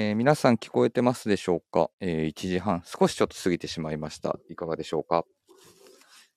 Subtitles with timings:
[0.00, 4.38] えー皆さん聞こえてますでしょうか、えー ?1 時半、少しちょっと過ぎてしまいました。
[4.48, 5.24] いかがでしょうか？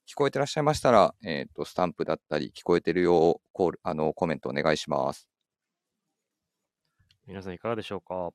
[0.09, 5.29] 聞こえてらっしゃいましたら、えっ、と、スタンプだったり、聞こえてるよう、コール、あの、コメントお願いします。
[7.27, 8.31] 皆さんいかがでしょうか？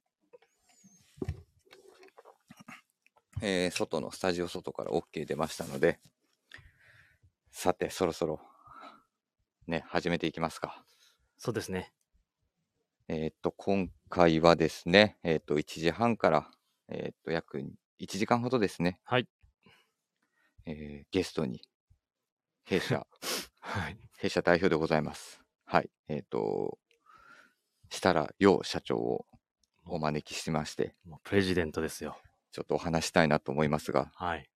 [3.43, 5.99] えー外のスタジオ外から OK 出ましたので、
[7.51, 8.41] さて、そろそろ、
[9.67, 10.85] ね、始めていきますか。
[11.37, 11.93] そうですね。
[13.09, 16.51] えっ、と、今回はですね、えっ、と、1時半から、
[16.89, 17.59] えっ、と、約
[18.01, 19.29] 1時間ほどですね、はい。
[20.67, 21.63] えーゲストに、
[22.65, 23.07] 弊社、
[23.61, 23.99] はい。
[24.19, 25.41] 弊社代表でございます。
[25.67, 25.91] はい。
[26.09, 26.79] えっ、と、
[27.91, 29.27] 設楽陽社長を
[29.87, 32.19] お招きしまして、もうプレジデントですよ。
[32.51, 34.51] ちょっとお話したいなと思いますが、はい。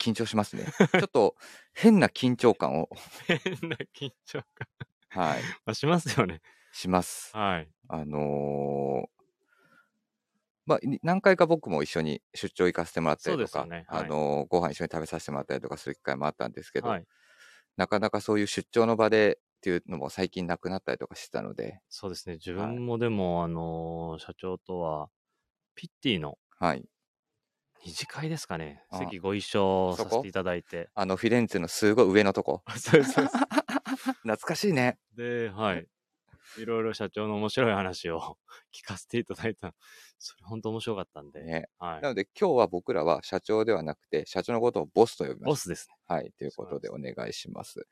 [0.00, 0.64] 緊張しますね。
[0.92, 1.36] ちょっと
[1.72, 2.88] 変な緊張感を、
[3.28, 4.68] 変な緊張感。
[5.10, 6.42] はい、まあ、しますよね。
[6.78, 7.32] します。
[7.32, 7.70] はい。
[7.88, 9.08] あのー
[10.66, 17.06] まあ、に何回か僕も一緒に出張行かせてもらったりとか、ねはいあのーご飯一緒に食べさせてもらったりとかする機会もあったんですけど、はい。
[17.76, 22.34] なかなかそういう出張の場でっていうのも最近なくなったりとかしてたので、そうですね。
[22.36, 25.10] 自はい分もでも、あのー社長とは、
[25.74, 26.88] ピッティのはい。
[27.84, 28.84] 二次会ですかね。
[28.90, 30.90] あ席ご一緒させていただいて。
[30.94, 32.62] あのフィレンツェのすごい上のとこ。
[32.76, 33.36] そ うそうです。
[34.22, 34.98] 懐かしいね。
[35.14, 35.88] で、はい。
[36.56, 38.38] いろいろ社長の面白い話を
[38.74, 39.74] 聞かせていただいた。
[40.18, 41.44] それ本当面白かったんで。
[41.44, 42.08] ねはいな。
[42.08, 45.48] ので今日は僕らは社長ではなくて、社長のことをボスと呼びます。
[45.48, 45.96] ボスですね。
[46.06, 46.32] はい。
[46.32, 47.86] ということでお願いします。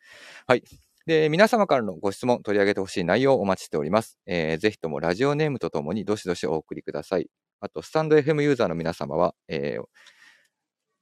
[0.47, 0.63] はい。
[1.07, 4.19] で、皆様からのご質問、取り上げてほしい内容をお待ちしております。
[4.27, 7.31] えーぜひともラジオネームとともにどしどしお送りください。
[7.61, 9.85] あと、スタンド FM ユーザーの皆様は、えー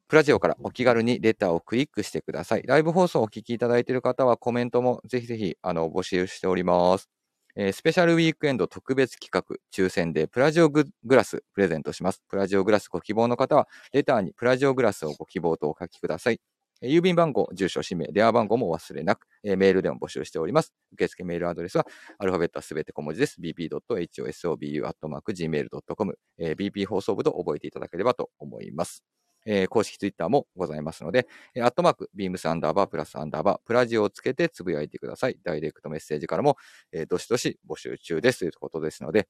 [0.06, 2.62] プラジオからお気軽にレターをクリックしてください。
[2.66, 7.13] ライブ放送をお聞きいただいている方はコメントもぜひぜひあの募集しております。
[7.56, 12.22] えースペシャルウィークエンド特別企画抽選でプラジオグラスプレゼントします。
[12.28, 16.41] プラジオグラスご希望の方はレターにプラジオグラスをご希望とお書きください。
[16.83, 20.74] えー郵便番号、住所、氏名、電話番号もお忘れなく、えーメールでも募集しております。
[20.92, 21.86] 受付メールアドレスは、
[22.18, 23.40] アルファベットはすべて小文字です。
[23.40, 29.02] bp.hosobu.gmail.com、えー bp 放送部と覚えていただければと思います。
[29.44, 35.38] えー公式ツイッターもございますので、えーアットマーク、ビームスアンダーバー、プラスアンダーバー、プラジオをつけてつぶやいてください。
[35.42, 36.56] ダイレクトメッセージからも、
[36.92, 39.28] えーどしどし募集中ですということですので、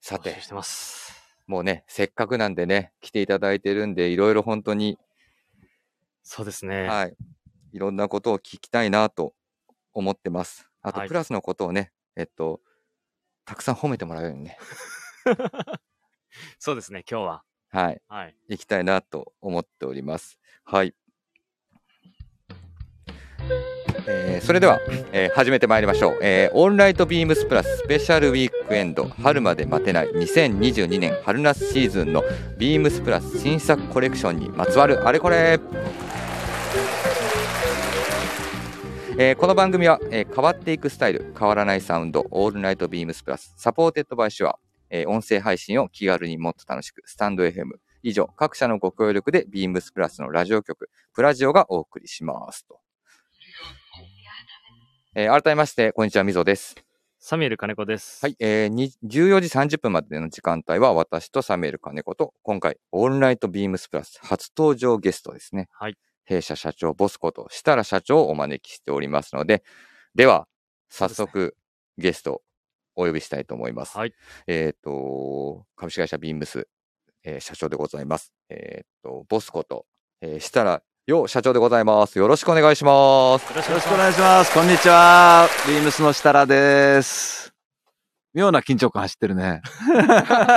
[0.00, 1.12] さててます。
[1.46, 4.98] もうね、せっかくなんでね、来ていただいてるんで、いろいろ本当に
[6.30, 6.86] そうですね。
[6.86, 7.16] はい。
[7.72, 9.32] いろんなことを聞きたいなと
[9.94, 10.68] 思ってます。
[10.82, 12.60] あと、はいプラスのことをね、えっと、
[13.46, 14.58] たくさん褒めてもらうようにね、
[16.58, 17.44] そうですね、今日は。
[17.70, 18.34] はい、はい。
[18.48, 20.38] 行きたいなと思っております。
[20.64, 20.94] はい。
[24.06, 24.80] えーそれでは、
[25.12, 26.18] えー始めてまいりましょう。
[26.22, 32.22] えーオンライトビームスプラススペシャルウィークエンド春まで待てない2022年春夏シーズンの
[32.58, 35.60] ビームスプラス新作コレクションにまつわるあれこれ
[39.18, 44.58] えーこの番組は、えー変わっていくスタイル、変わらないサウンド、オールナイトビームスプラス、 supported by シュア、
[44.90, 47.72] えー音声配信を気軽にもっと楽しく、スタンド FM。
[48.02, 52.80] 以上、各社のご協力で、ビームスプラスのラジオ局、プラジオがお送りしますと。
[55.14, 56.76] えー改めまして、こんにちは、みぞです。
[57.18, 58.24] サミュエル金子です。
[58.24, 65.68] はい、えーに14時30分までの時間帯は、私とサミュエル金子と、今回、オールナイトビームスプラス初登場ゲストですね。
[65.72, 65.96] はい。
[66.24, 69.64] 弊社社長、ボスこと、設楽社長をお招きしておりますので、
[70.14, 70.46] では、
[70.88, 71.56] 早速、
[71.96, 72.42] ゲスト、
[72.98, 73.96] お呼びしたいと思います。
[73.96, 74.12] はい。
[74.48, 76.66] えっ、と、株式会社ビームス、
[77.22, 78.32] えー社長でございます。
[78.50, 79.86] えっ、と、ボスこと、
[80.20, 82.18] えー、設楽陽社長でございます。
[82.18, 83.48] よろしくお願いします。
[83.50, 84.52] よろしくお願いします。
[84.52, 85.48] こんにちは。
[85.68, 87.54] ビームスの設楽です。
[88.34, 89.62] 妙な緊張感走ってるね。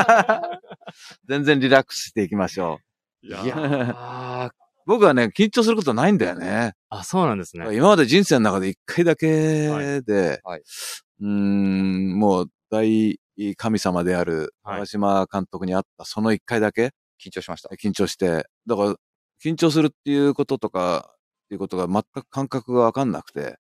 [1.30, 2.80] 全然リラックスしていきましょ
[3.22, 4.52] いやいやーー、う。
[4.88, 6.74] 僕はね、緊張することないんだよね。
[6.90, 7.74] あ、そうなんですね。
[7.76, 10.64] 今まで人生の中で一回だけで、はい
[11.22, 13.20] うーん、もう大
[13.56, 16.92] 神様であるはい長島監督に会ったその一回だけ
[17.22, 17.70] 緊張しました。
[17.76, 18.96] 緊張して、だから
[19.44, 21.18] 緊張するっていうこととか、っ
[21.50, 23.58] ていうことが全く感覚がわかんなくて、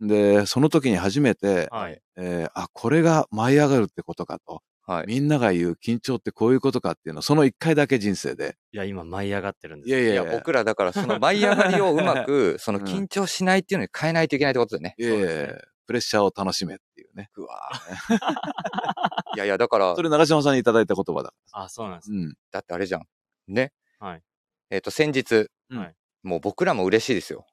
[0.00, 2.00] で、その時に初めて、はい。
[2.16, 4.60] えーあ、これが舞い上がるってことかと。
[4.86, 5.06] はい。
[5.06, 8.56] みんなが言う緊張ってこういうことかっていうのを、その一回だけ人生で。
[8.72, 14.94] いや、今舞い上がってるんですいやいやいや、僕らだからその舞い上がりをうまく、 そのうん緊張しないっていうのに変えないといけないってことだよね。
[14.98, 17.30] いやいやプレッシャーを楽しめっていうね。
[17.36, 21.32] うわー いやいや、だからそ、れ長島さんにいただいた言葉だ。
[21.52, 22.12] あ、そうなんです。
[22.12, 22.34] うん。
[22.50, 23.06] だってあれじゃん。
[23.48, 23.72] ね。
[23.98, 24.22] はい。
[24.70, 27.44] えっ、と、先日、うんはいもう僕らも嬉しいですよ。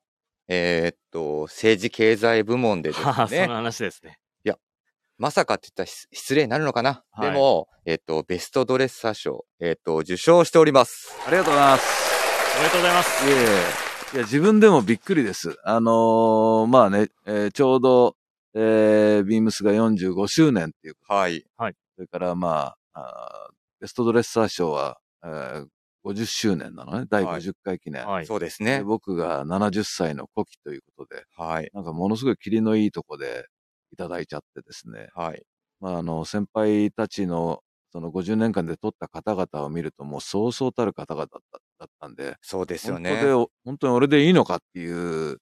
[0.47, 4.21] えーっと、政治経済部門でですはあ、 そのね、話ですね。
[5.21, 11.15] まさかって言ったら失失礼になるのかな、はいでも、えっと、ベストドレッサー賞、えっと、受賞しております。
[11.27, 12.57] ありがとうございます。
[12.57, 13.27] おめでとうございます。
[13.27, 14.15] いえいえ。
[14.15, 15.59] いや、自分でもびっくりです。
[15.63, 18.15] あのーまあね、えーちょうど、
[18.53, 20.95] えービームスが45周年っていう
[21.57, 21.75] はい。
[21.95, 25.65] それからまあ、あーベストドレッサー賞は、えー
[26.03, 27.05] 50周年なのね。
[27.09, 28.05] 第はい50回記念。
[28.07, 28.25] はい。
[28.25, 28.83] そうですでね。
[28.83, 31.69] 僕が70歳の古希ということで、はい。
[31.73, 33.45] なんかものすごい霧のいいとこで
[33.93, 35.09] いただいちゃってですね。
[35.13, 35.43] はい。
[35.79, 37.59] まあ、あの、先輩たちの、
[37.91, 45.37] その50年間で取った方々を見ると、もうそうそうたる方々だっただったんで、そうですよ本当で本当に俺でいいのかっていう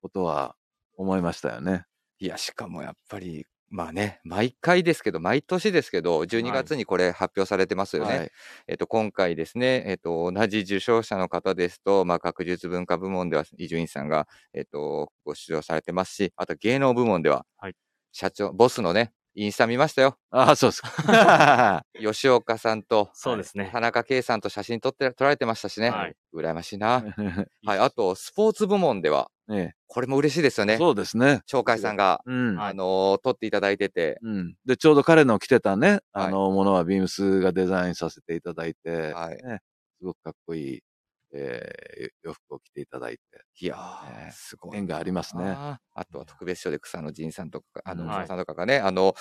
[0.00, 0.54] ことは
[0.96, 1.84] 思いましたよね。
[2.20, 8.18] いや、しかもやっぱり、まあね、毎回ですけど、毎年ですけど、12月にこれ発表されてますよね。
[8.18, 8.30] はい。
[8.66, 17.74] えっと、今回ですね、えっと、同じ受賞者の方ですと、まあ、学術文化部門では伊集院さんが、えっと、ご出場されてますし、あと芸能部門では、はい
[18.12, 20.16] 社長、ボスのね、インスタ見ましたよ。
[20.30, 21.84] ああ、そうですか。
[21.98, 23.70] 吉岡さんと、そうですね。
[23.72, 25.90] 田中圭さんと写真撮って、撮られてましたしね。
[25.90, 27.02] はい羨ましいな。
[27.66, 27.78] はい。
[27.78, 30.78] あと、スポーツ部門では、ねこれも嬉しいですよね。
[30.78, 31.40] そうですね。
[31.50, 32.56] 鳥海さんが、うん。
[32.56, 34.54] はいあのー撮っていただいてて、うん。
[34.64, 39.60] で、ちょうど彼の着てたね、はいあの、ものはビームスがデザインさせていただいて、はいね、
[39.98, 40.82] すごくかっこいい、
[41.32, 43.22] えー洋服を着ていただいて、
[43.60, 44.78] いやー、ねすごい。
[44.78, 45.44] 縁がありますね。
[45.46, 45.78] あ
[46.12, 49.14] とは特別賞で草野仁さんとか、あの、うん草野さんとかがね、あの、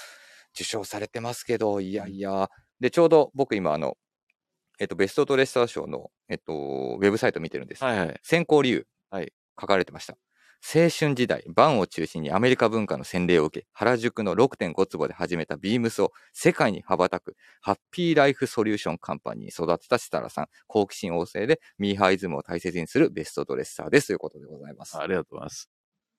[0.56, 3.98] 受賞されてますけど、いやいや、で、ちょうど僕今、あの、
[4.80, 7.84] えっと、ベストドレッサー賞の、えっと、ウェブサイト見てるんです。
[7.84, 8.20] はいはい。
[8.24, 10.16] 選考理由、はい書かれてました。
[10.62, 24.98] 青春時代、バンを中心にアメリカ文化の洗礼を受け、原宿の6.5坪で始めたビームスを世界に羽ばたく、ハッピーライフソリューションカンパニーに育てた設楽さん、好奇心旺盛でミーハーイズムを大切にするベストドレッサーですということでございます。
[24.98, 25.70] ありがとうございます。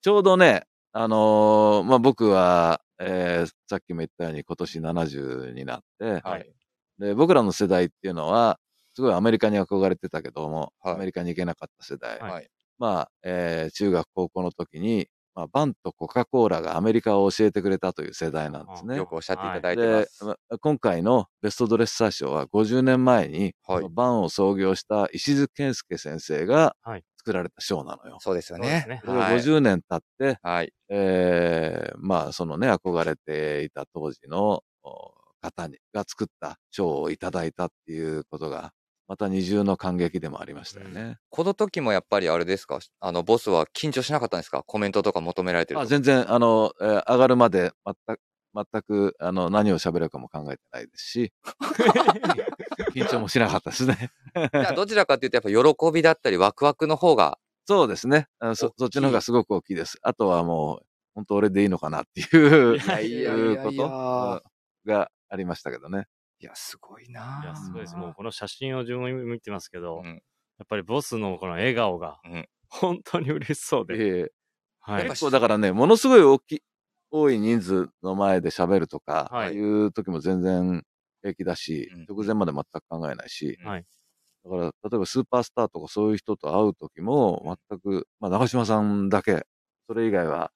[0.01, 6.51] ちょうどね、あのーまあ、僕は、えーさっきも言ったように今年70になって、はい。
[6.99, 8.59] で、僕らの世代っていうのは、
[8.95, 12.19] すごいアメリカに憧れてたけども、はいアメリカに行けなかった世代。
[12.19, 12.51] はいはい。
[12.81, 18.97] ままあ、えー中学高校の時に、まあ、バンとコカ・コーラがアメリカを教えてくれたという世代なんですね。
[18.97, 19.99] よくおっしゃっていただいてま。
[20.01, 28.17] ですま今回のベストドレッサー賞は50年前に、はいバンを創業した石津健介先生がはい作られた賞なのよ。
[28.21, 28.89] そうですよねそうです。
[28.89, 29.01] ね。
[29.05, 30.73] これがはい50年経って、はい。
[30.89, 38.73] えーまあそのね、憧れていた当時のお方にが作った賞をいただいたっていうことが、
[39.11, 41.19] また二重の感激でもありましたよね。
[41.31, 42.79] この時もやっぱりあれですか？
[43.01, 44.63] あの、ボスは緊張しなかったんですか？
[44.65, 45.83] コメントとか求められてると。
[45.83, 48.21] あ全然、あの、えー上がるまで全く、
[48.73, 51.33] 全く、あの、何を喋るかも考えてないですし、
[52.95, 54.13] 緊張もしなかったですね。
[54.53, 58.29] じゃあどちらかというと、やっぱ喜びだったり、ワクワクの方が、そうですね。
[58.55, 59.99] そそっちの方がすごく大きいです。
[60.03, 60.87] あとはもう、
[61.17, 66.07] 本当俺でいいのかなっていう、いやいやいうことうんがありましたけどね。
[66.41, 67.97] いや、すごいないや、すごいです。
[67.97, 70.23] もうこの写真を自分も見てますけど、うん
[70.59, 73.95] やっぱりボスのこの笑顔がうん、本当に嬉しそうで。
[73.95, 74.33] ええ
[74.81, 75.09] はい。
[75.09, 76.63] 結構だからね、ものすごい大きい、
[77.11, 80.85] 多い人数の前で喋るとか、はいああいう時も全然
[81.23, 83.87] 平気だし、うん直前まで全く考えないし、はい。
[84.45, 89.47] だから、例えばスーパースターとかそういう人と会う時も、全く、まあ、長嶋さんだけ、
[89.87, 90.53] それ以外は、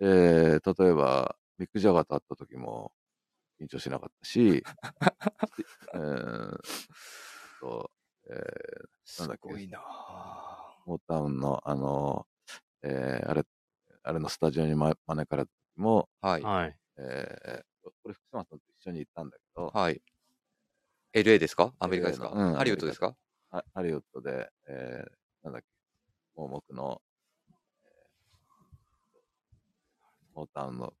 [0.00, 2.92] えー、例えば、ミック・ジャガーと会った時も、
[3.60, 4.62] 緊張しなかったし、
[5.94, 6.58] えー
[7.60, 7.90] と、
[8.28, 9.80] えー、なんだっけすごいな
[10.86, 12.26] モータウンの、あの、
[12.82, 13.44] えー、あれ、
[14.02, 16.42] あれのスタジオに、ま、招かれた時も、はい。
[16.42, 16.76] はい。
[16.98, 20.00] えー、これ福島さんと一緒に行ったんだけど、はい。
[21.14, 21.72] LA ですか？
[21.78, 23.16] アメリカですか、うんハリウッドですか？
[23.50, 25.68] ハハリウッドで、えー、なんだっけ、
[26.36, 27.00] 盲目の、
[27.50, 30.92] えー、モータウンの、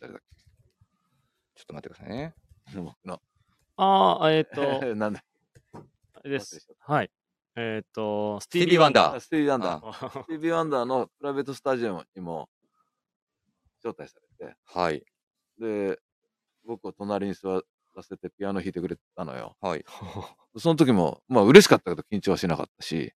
[0.00, 0.22] 誰だっ
[1.58, 2.34] ちょっと待ってくださいね。
[2.70, 3.20] け、盲目の、
[3.76, 4.60] ああ、えっ、と、
[4.94, 5.22] なんだっ
[6.14, 6.64] あれです。
[6.78, 7.10] はい。
[7.56, 9.84] えっ、と、スティービーワンダけ、スティービー・ワンダー。
[9.84, 10.22] ー。
[10.22, 12.48] スティービー・ワンダーのプライベートスタジオにも
[13.82, 15.04] 招待されて、はい。
[15.58, 15.98] で、
[16.64, 19.56] 僕を隣に座らせてピアノ弾いてくれたのよ。
[19.60, 19.84] はい。
[20.58, 23.12] その時も、まあ嬉しかったけど緊張はしなかったし、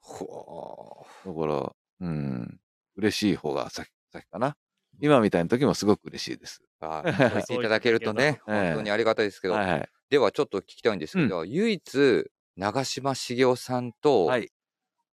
[0.00, 2.60] ほだから、うん、
[2.96, 4.56] 嬉しい方が先先かな。
[5.00, 6.62] 今みたいな時もすごく嬉しいです。
[6.80, 7.42] ーはい。
[7.42, 9.88] そていただけるとね、 本当にありがたいですけど、はいはい。
[10.10, 14.50] ではちょっと聞きたいんですけど、唯一、長嶋茂雄さんとはい。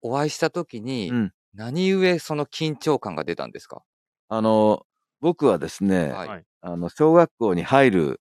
[0.02, 1.34] お会いした時に、うん。
[1.54, 3.82] 何故その緊張感が出たんですか？
[4.28, 4.86] あの、
[5.20, 6.46] 僕はですね、はいはい。
[6.62, 8.22] あの、小学校に入る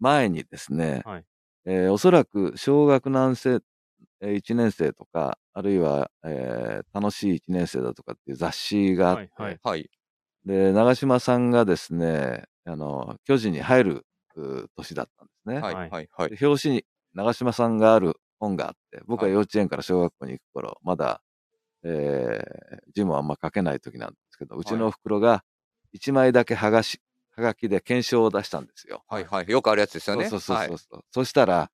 [0.00, 1.24] 前にですね、はい
[1.64, 3.60] えーおそらく小学何生、
[4.20, 9.90] えー1年生とか、あるいは、えー楽しい1年生だとかっていう雑誌があって、はいはいはい。
[10.44, 14.06] で、長嶋さんがですね、あの、巨人に入る
[14.36, 15.60] う年だったんですね。
[15.60, 16.08] はい、はいはい、
[16.40, 16.84] 表紙に
[17.14, 21.22] 長嶋さんがある本があって、僕は幼稚園から小学校に行く頃、まだ、
[21.84, 25.42] えー、字もあんま書けない時なんですけど、うちのお袋が
[25.94, 27.00] 1枚だけ剥がし、
[27.36, 29.02] はがきで検証を出したんですよ。
[29.08, 29.48] はい、はい。
[29.48, 30.28] よくあるやつですよね。
[30.28, 31.00] そうそうそうそうはいそう。
[31.10, 31.70] そしたら、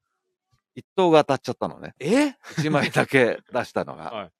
[0.74, 1.94] 一等が当たっちゃったのね。
[1.98, 4.04] え？1枚だけ出したのが。
[4.12, 4.30] はい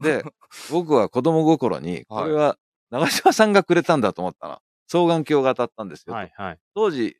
[0.00, 0.24] で、
[0.70, 2.58] 僕は子供心に、 はいこれは
[2.90, 4.58] 長嶋さんがくれたんだと思ったの。
[4.90, 6.14] 双眼鏡が当たったんですよ。
[6.14, 6.58] はい、はい。
[6.74, 7.16] 当時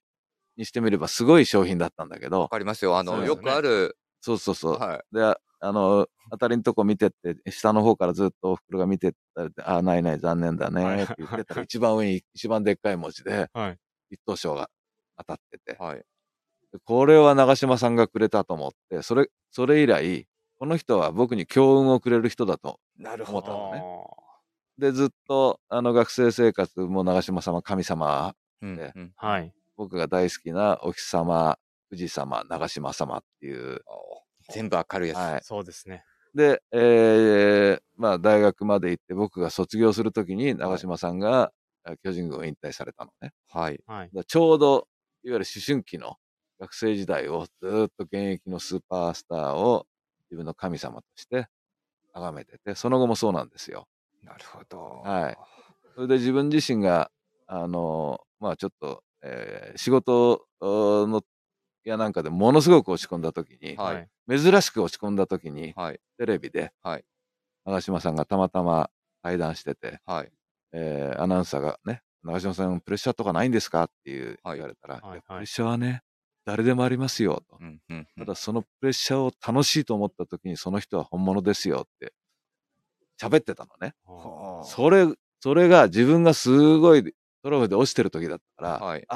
[0.56, 2.98] にしてみればすごい商品だったんだけどわ、かりますよ。
[2.98, 4.78] あの、よそうですよねくある、そうそうそう。
[4.78, 5.14] はい。
[5.14, 5.22] で、
[5.62, 13.78] あの、当たりのとこ見てって、下の方からずっとお袋が見てったりああ、ないない、残念だはいね、って言ってたら、一番上に、一番でっかい文字で、はい。
[14.10, 14.70] 一等賞が
[15.18, 15.96] 当たってて、はい。
[16.72, 20.26] でこれは長嶋さんがくれたと思って、それ、それ以来、
[20.58, 22.78] この人は僕に強運をくれる人だと。
[22.98, 23.58] なるほ思ったど。
[23.58, 24.19] のね
[24.80, 29.54] で、ずっと、あの、学生生活も長嶋様、神様、うんねうんはい。
[29.76, 31.58] 僕が大好きなお日様、
[31.90, 33.82] 富士様、長嶋様っていう、
[34.50, 35.18] 全部明るいやつ。
[35.18, 35.40] はい。
[35.42, 36.04] そうですね。
[36.34, 41.52] で、えーまあ、大学まで行って、僕が卒業するときに、長嶋さんが、
[41.84, 43.32] あ巨人軍を引退されたのね。
[43.48, 43.80] はい。
[43.86, 44.88] はいちょうど、
[45.24, 46.16] いわゆる思春期の
[46.58, 49.86] 学生時代をずーっと現役のスーパースターを
[50.30, 51.48] 自分の神様として
[52.14, 53.86] 崇めてて、その後もそうなんですよ。
[54.22, 55.02] なるほど。
[55.04, 55.38] はい
[55.94, 57.10] それで自分自身が、
[57.46, 61.22] あのまあちょっと、えー仕事の、
[61.84, 64.08] やなんかでものすごく落ち込んだ時に、はい。
[64.28, 66.00] 珍しく落ち込んだ時に、はい。
[66.18, 67.04] テレビで、はい
[67.66, 68.90] 長嶋さんがたまたま
[69.22, 70.32] 対談してて、はい。
[70.72, 76.02] えーアナウンサーがね、長嶋さんプレッシャーとかないんですかっていうはい言われたら、はいプレッシャーはね、
[76.44, 77.56] 誰でもありますよと。
[77.60, 82.12] うんうんうんただそのプレッシャーを楽しいと思った時にその人は本物ですよって
[83.20, 83.94] 喋ってたのね。
[84.04, 85.06] はあそれ、
[85.40, 87.02] それが自分がすごい
[87.42, 89.06] トロフィーで落ちてる時だったから、はい。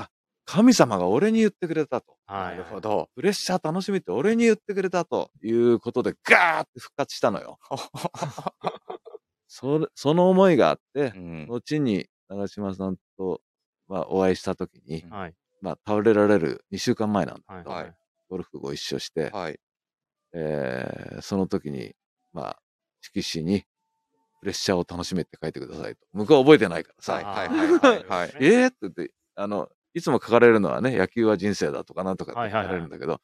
[0.47, 2.17] 神様が俺に言ってくれたと。
[2.27, 2.45] は。
[2.51, 3.09] ないるほど。
[3.15, 7.59] プレッシャー楽しみって俺に言ってくれたということでガーって復活したのよ。
[9.49, 13.41] それその思いがあってう、ん後に長嶋さんと、
[13.89, 15.35] まあ、お会いした時に、うんはい。
[15.61, 17.63] まあ、倒れられる2週間前なんだはい。
[17.63, 17.95] けど、はい
[18.31, 19.61] ゴルフご一緒して、はい。
[20.33, 21.95] えーその時に、
[22.33, 22.59] まあ、
[23.01, 23.65] 色紙に、
[24.45, 26.01] プレッシャーを楽しめって書いてくださいと。
[26.13, 27.79] 向こうは覚えてないからさ、はいはいはい。
[27.81, 28.69] はいはいえー？
[28.69, 33.23] って言って、あの、いつも書かれるのはね、野球は人生だとかなんとかって書かれるんだけど、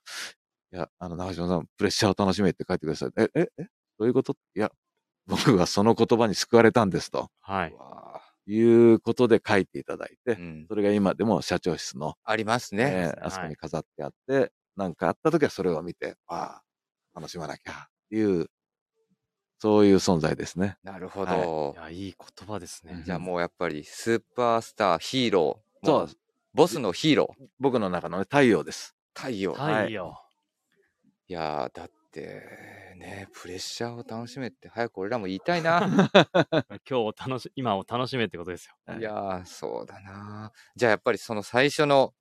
[0.72, 3.10] いや、あの、長嶋さん、プレッシャーを楽しめって書いてください。
[3.18, 3.64] え、え、え
[3.98, 4.34] どういうこと？
[4.56, 4.72] いや、
[5.26, 7.28] 僕はその言葉に救われたんですと。
[7.40, 7.74] はい。
[8.46, 10.66] いうことで書いていただいて、うん。
[10.68, 13.12] それが今でも社長室の、ありますえね。
[13.14, 16.62] ーあそこに飾ってあって、なんかあった時はそれを見て、あ
[17.14, 17.74] あ、楽しまなきゃっ
[18.08, 18.46] ていう、
[19.60, 20.78] そういう存在ですね。
[20.82, 21.80] なるほはどい。
[21.82, 23.02] や、いい言葉ですね。
[23.04, 25.86] じゃあもうやっぱりスーパースター、ヒーロー。
[25.86, 26.08] そうも
[26.54, 27.44] ボスのヒーロー。
[27.60, 28.96] 僕の中のね、太陽です。
[29.14, 29.52] 太陽。
[29.52, 30.14] 太陽。
[31.28, 32.42] いやー、だって、
[32.96, 35.80] ね、プレッシャーを楽しめって早く俺らも言いたいな。
[35.86, 38.74] 今日を楽し、今を楽しめってことですよ。
[38.86, 40.52] はいいやー、そうだな。
[40.74, 42.14] じゃあやっぱりその最初の、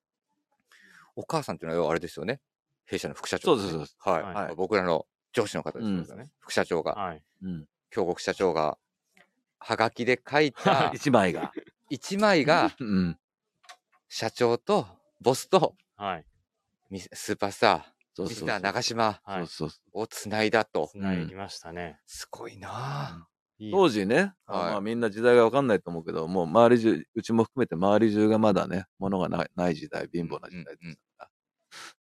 [1.15, 2.41] お母さんっていうのはあれですよね。
[2.83, 4.23] 弊社の副社長、そうですそうですはい。
[4.23, 5.07] はい僕らの
[5.39, 6.23] 上司の方ですよね。
[6.23, 7.23] うん副社長が、はい。
[7.43, 7.65] うん。
[7.91, 8.77] 京極社長が、
[9.59, 11.51] はがきで書いた 一枚が。
[11.89, 13.19] 一枚が、うん。
[14.07, 14.87] 社長と
[15.21, 16.25] ボスとはい。
[16.89, 18.23] ミススーパースター。
[18.23, 19.21] ミスター長島
[19.93, 20.89] をつないだと。
[20.91, 21.99] つないりましたね。
[22.05, 23.27] すごいな
[23.71, 31.29] 当時ね、あはいまあみんな時代がわかんないと思うけど、もう周り中、うちも含めて周り中がまだね、物がないない時代、貧乏な時代ですか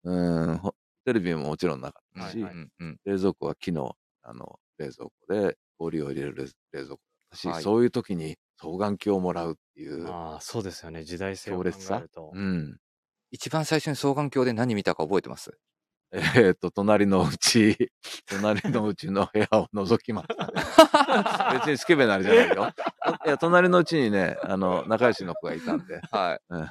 [0.04, 0.12] ら。
[0.12, 0.74] うん、ほ
[1.08, 7.00] テレビももちろんなかったし、うんうんうん冷蔵庫は木の、あの、冷蔵庫で氷を入れる冷冷蔵庫
[7.30, 11.04] だし、はいそういう時に双眼鏡をもらうっていう、ああ、そうですよね。
[11.04, 12.30] 時代性を考えると。
[12.34, 12.76] うん。
[13.30, 15.56] 一番最初に双眼鏡で何見たか覚えてます？
[16.12, 17.90] えっ、と、隣のうち、
[18.26, 20.52] 隣のうちの部屋を覗きましたね。
[21.58, 22.72] 別にスケベなあれじゃないよ。
[23.24, 26.00] いや、隣のうちにね、あの、仲良しの子がいたんで。
[26.10, 26.40] はい。
[26.50, 26.70] うん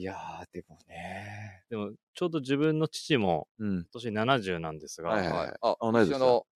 [0.00, 1.57] いやー、でもね。
[1.70, 3.74] でも、ちょうど自分の父もうん。
[3.80, 6.46] 今年70なんですが、はいい、ははいあ、同い年だ一緒の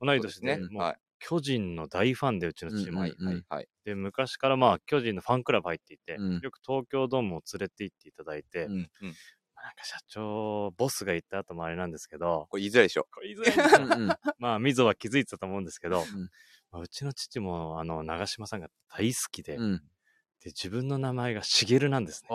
[0.00, 0.68] 同い年で、ね。
[0.70, 0.98] もうはい。
[1.20, 3.00] 巨人の大ファンで、うちの父も。
[3.00, 3.14] うんはい。
[3.18, 3.44] はい。
[3.48, 3.68] はい。
[3.84, 8.68] で、昔からまあ、巨人のファンクラブ入っていて、うんよく東京ドームを連れて行っていただいて。
[9.60, 13.08] なんか社長、ボスが言った後もあれなんですけど、これ言いづらいでしょ。
[13.12, 14.08] これ言いづらいなうんうん
[14.38, 16.04] まあ、溝は気づいてたと思うんですけど、ん
[16.70, 19.82] まあ、うちの父も、あの、長嶋さんが大好きで、うん。
[20.42, 22.28] で、自分の名前が茂なんですね。
[22.30, 22.34] あ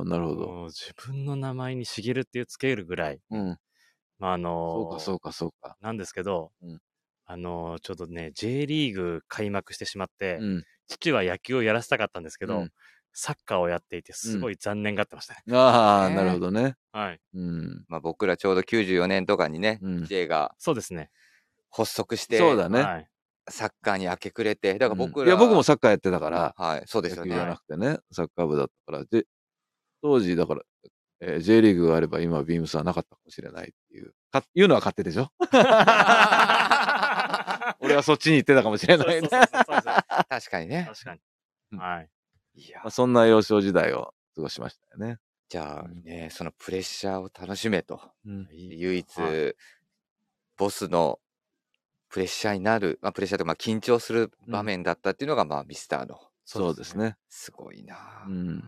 [0.00, 0.64] あ、なるほど。
[0.70, 3.58] 自分の名前に茂っていうつけるぐらい、うん。
[4.18, 5.76] まあ、あそのうか、そうか、そうか。
[5.80, 6.78] なんですけど、うん
[7.24, 10.64] あのちょっとね、J リーグ開幕してしまって、うん。
[10.88, 12.70] 父は野球をやらせたかったんですけど、うん
[13.14, 15.40] サッカーをやっていて、すごい残念がってましたね。
[15.52, 16.76] ああ、 ねなるほどね。
[16.92, 17.20] はい。
[17.34, 17.84] うん。
[17.88, 21.10] まあ僕らちょうど94年とかにね、うん J がそうですね。
[21.70, 22.80] 発足して、そうだね。
[22.80, 23.08] はい。
[23.50, 27.30] サッカーに明け暮れて、だから僕ら、うんいや、僕もサッカーやってたから、はい、そうですよね。
[27.30, 29.26] 野球じゃなくてね、サッカー部だったから、で、
[30.02, 30.62] 当時、だから、
[31.20, 35.30] えー J リーグがあれば今、ビームスはなかったかもしれないっていう、か言うのは勝手でしょ？
[37.80, 40.86] 俺はそっちに行ってたかもしれない確かにね。
[40.88, 41.20] 確かに。
[41.72, 42.08] うんはい。
[42.54, 45.18] いやまあ、そんな幼少時代を過ごしましたよね。
[45.48, 48.00] じゃあうんね、そのプレッシャーを楽しめと。
[48.26, 49.52] うん唯一、は
[50.56, 51.18] ボスの
[52.12, 56.18] プレッシャーになる、まあ、プレッシャーとか、まあ、緊張する場面だったっていうのが、まあ、ミスターの。
[56.44, 56.96] そうです。
[56.98, 57.16] ね。
[57.30, 58.62] すごいなあうん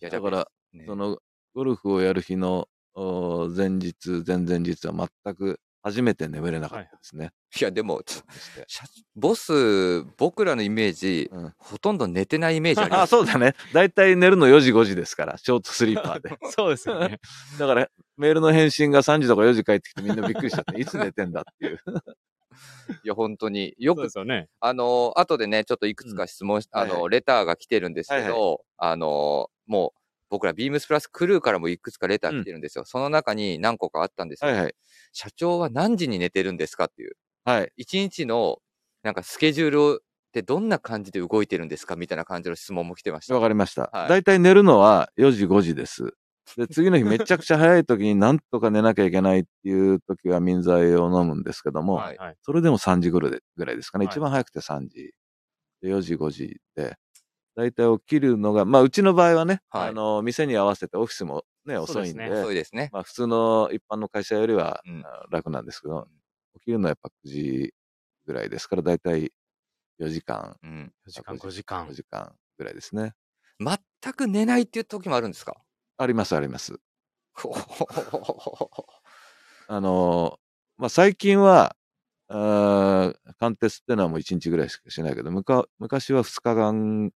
[0.00, 1.18] いやだから、ねその、
[1.54, 7.30] ゴルフをやる日のお前日、前々日は全く初めて眠れなかったですね。
[7.60, 8.02] いや、でも、
[9.14, 13.10] ボス、僕らのイメージ、うんほとんど寝てないイメージありあ、ます。
[13.10, 13.54] そうだね。
[13.72, 16.36] だいたい寝るの4時5時ですから、ショートスリーパーで。
[16.50, 17.20] そうですよね。
[17.60, 21.78] だから、メールの返信が3時とか4時帰ってきてみんなびっくりしちゃって、いつ寝てんだっていう。
[23.04, 23.74] いや、本当に。
[23.78, 24.48] よくね。
[24.60, 29.98] あの、後でね、ちょっといくつか質問し、あの、はいはレターが来てるんですけど、はいあの、もう、
[30.30, 32.84] 僕らビームスプラスクルーからもいくつかレター来てるんですよ。
[32.86, 34.50] その中に何個かあったんですよ。
[34.50, 34.74] はいはい。
[35.12, 37.16] 社長は何時に寝てるんですかっていう。
[37.44, 37.72] はい。
[37.76, 38.58] 一日の、
[39.02, 43.34] なんかスケジュールってどんな感じで動いてるんですかみたいな感じの質問も来てました。
[43.34, 43.90] わかりました。
[43.92, 46.14] はいだいたい寝るのは4時5時です。
[46.56, 52.36] で、次の日めちゃくちゃ早い時になんとか寝なきゃいけないっていう時は眠剤を飲むんですけども、はいはい。
[52.42, 54.04] それでも3時ぐらいでぐらいですかね。
[54.06, 55.14] はい一番早くて3時。
[55.82, 56.96] で、4時5時で、
[57.56, 62.90] だいたい起きるのが、まあ、うちの場合はね、はいあの、店に合わせてオフィスもね、遅いんで、ですねそうですね。
[62.92, 64.82] まあ、普通の一般の会社よりは、
[65.30, 66.08] 楽なんですけど、
[66.60, 67.74] 起きるのはやっぱ9時
[68.26, 69.32] ぐらいですから、だいたい
[69.98, 70.94] 4時間、うん。
[71.06, 71.94] 4時間、5時間5。
[71.94, 73.14] 時間ぐらいですね。
[73.58, 75.62] 全く寝ないっていう時もあるんですか？
[76.02, 76.80] あります、あります。
[79.68, 80.38] あの
[80.76, 81.76] まあ、最近は、
[82.28, 87.12] あー貫徹ってのはもう1日ぐらいしかしないけど、むか昔は2日間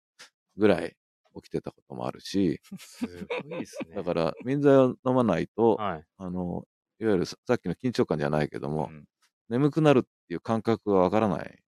[0.57, 0.95] ぐらい
[1.35, 3.07] 起きてたこともあるし、す
[3.41, 3.95] ごいですね。
[3.95, 6.05] だから、眠剤を飲まないと、はい。
[6.17, 6.65] あの、
[6.99, 9.05] いわゆるささっきの緊張感じゃないけども、うん
[9.47, 11.59] 眠くなるっていう感覚がわからない。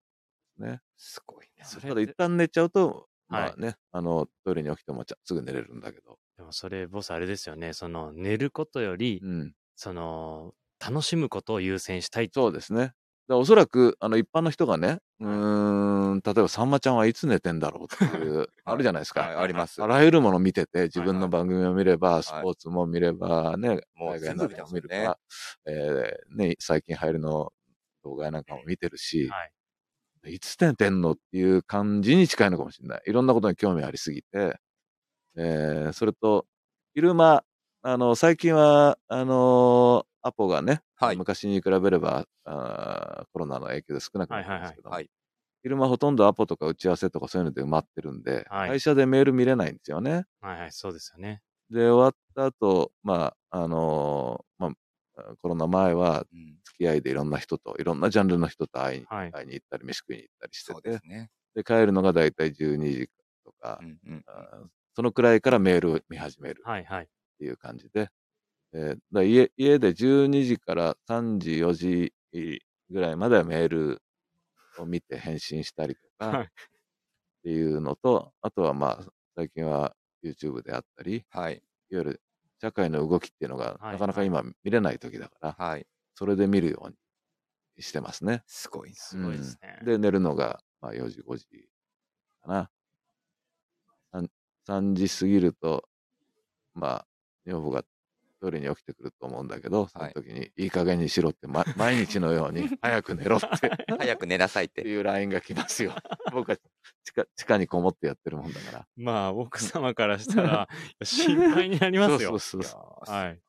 [0.57, 0.81] ね。
[0.97, 1.65] すごいな。
[1.65, 6.19] それただ一旦寝ちゃうと、まはいあね、あの、トイレに起きてもちゃすぐ寝れるんだけど。
[6.37, 7.73] でもそれ、ボスあれですよね。
[7.73, 9.55] その、寝ることより、うん。
[9.75, 12.29] その、楽しむことを優先したい。
[12.33, 12.93] そうですね。
[13.29, 19.21] おそらく、あの、一般の人がね、うーん、例えば、さんまちゃんはいつ寝てんだろうっていう、あるじゃないですか。
[19.21, 19.81] は いあります。
[19.83, 25.19] あらゆるもの見てて、自分のはい番組を見れば、いスポーツも見れば、ね、もう海外の全部見るから、
[25.65, 27.51] えーね、最近流行りの
[28.03, 29.51] 動画なんかも見てるし、はい。
[30.25, 33.01] いつ寝てんのっていう感じに近いのかもしれない。
[33.07, 34.59] いろんなことに興味ありすぎて、
[35.37, 36.47] えーそれと、
[36.95, 37.43] 昼間、
[37.83, 41.17] あの、最近は、あのアポがね、はい。
[41.17, 45.09] 昔に比べればあーコロナの影響で少なくなったんですけど、はいはい。
[45.63, 50.25] 昼間ほとんどアポとか打ち合わせとかそういうので埋まってるんで、はい会社でメール見れないんですよね。
[50.41, 51.43] はいはい、そうですよね。
[51.69, 54.71] で、終わった後、まあ、あのーまあ、
[55.41, 61.29] コロナ前はうん付き合いでいろんな人と、いろんなジャンルの人と会い,、はい会いに行ったり、飯食いに行ったりしてて、でね。
[61.65, 63.09] 帰るのがだいたい12時
[63.43, 64.23] とか、うんうん
[64.95, 67.03] そのくらいからメールを見始めるはいはい。
[67.05, 68.09] っていう感じで、
[68.73, 72.13] えーだ家家で12時から3時、4時
[72.89, 74.01] ぐらいまではメール
[74.79, 76.49] を見て返信したりとか、はいっ
[77.43, 81.55] ていうのと、あとはまあ、最近は YouTube であったり、いはい。
[81.55, 82.21] わゆる
[82.59, 85.85] 社会の動きっていうのがはいなかなか今見れない時だから、はい。
[86.15, 86.95] そそれで見るように
[87.83, 88.43] してますね。
[88.47, 88.95] すごいな。
[88.95, 89.77] すごいですね。
[89.81, 91.45] うんで、寝るのがまあ4時、5時
[92.41, 92.69] かな。
[94.13, 94.27] 3,
[94.67, 95.87] 3時過ぎると、
[96.73, 97.07] まあ、
[97.45, 97.83] 女房が
[98.39, 104.67] トイレに起きてくると思うんだけど、その時にいい加減にしろって、ま、 毎日のように 早く寝ろって早く寝なさいっ。
[104.67, 105.95] ってていう LINE が来ますよ。
[106.31, 106.57] 僕は
[107.03, 108.87] 地下地下にこもってやってるもんだから。
[108.95, 110.67] まあ、奥様からしたら、
[111.03, 112.29] 心配になりますよ。
[112.31, 113.39] そうそうそうはい。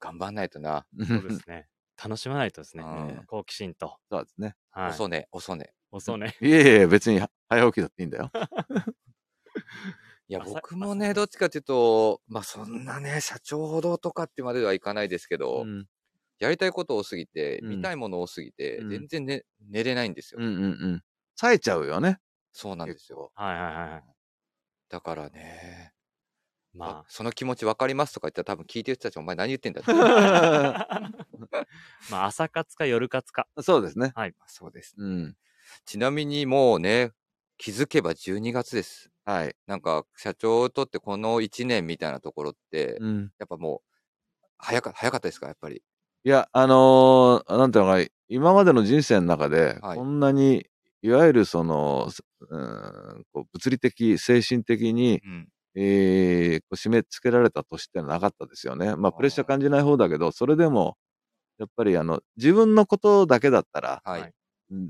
[0.00, 0.86] 頑張んないとな。
[1.06, 1.68] そうですね。
[2.02, 3.24] 楽しまないとですねうん。
[3.26, 3.98] 好奇心と。
[4.10, 4.56] そうですね。
[4.70, 4.90] はい。
[4.90, 5.72] 遅寝、遅寝。
[5.90, 6.36] 遅ね。
[6.40, 8.30] いえいえ、別に早起きだっていいんだよ。
[10.30, 15.86] いや、僕もね、どっちかっていうと、まあそんなね、社長ほどとかってまではいかないですけど、うん
[16.38, 20.40] やりたいこと多すぎて、うん見たいもの多すぎて、うん全然、ね、寝れないんですよ。
[20.40, 21.02] うんうんうん。
[21.34, 22.18] 冴えちゃうよね。
[22.52, 23.32] そうなんですよ。
[23.34, 24.02] はいはいはいはい。
[24.88, 25.92] だからね、
[26.74, 29.90] まあその気持ち分かりますとか言ったら多分聞いてる人たちお前何言ってんだって。
[29.92, 31.10] あ。
[32.08, 33.48] まあ、朝活か夜活か。
[33.60, 34.12] そうですね。
[34.46, 34.94] そうです。
[34.96, 35.36] うん。
[35.84, 37.10] ちなみにもうね、
[37.58, 39.09] 気づけば12月です。
[39.24, 39.54] はい。
[39.66, 43.32] なんか、社長にとってこの1年みたいなところって、うん。
[43.38, 43.90] やっぱもう、
[44.58, 45.82] 早か早かったですか、やっぱり。
[46.24, 50.66] いや、あのーなんていうのかな、今までの人生の中で、はいこんなに、
[51.02, 55.48] いわゆるその、すうーん、こう物理的、精神的に、うん。
[55.76, 58.96] えーこう締め付けられた年ってのはなかったですよね。
[58.96, 60.98] まあ、プレッシャー感じない方だけど、それでも、
[61.58, 64.22] やっぱりあの、自分のことだけだったら、はい。
[64.22, 64.32] はい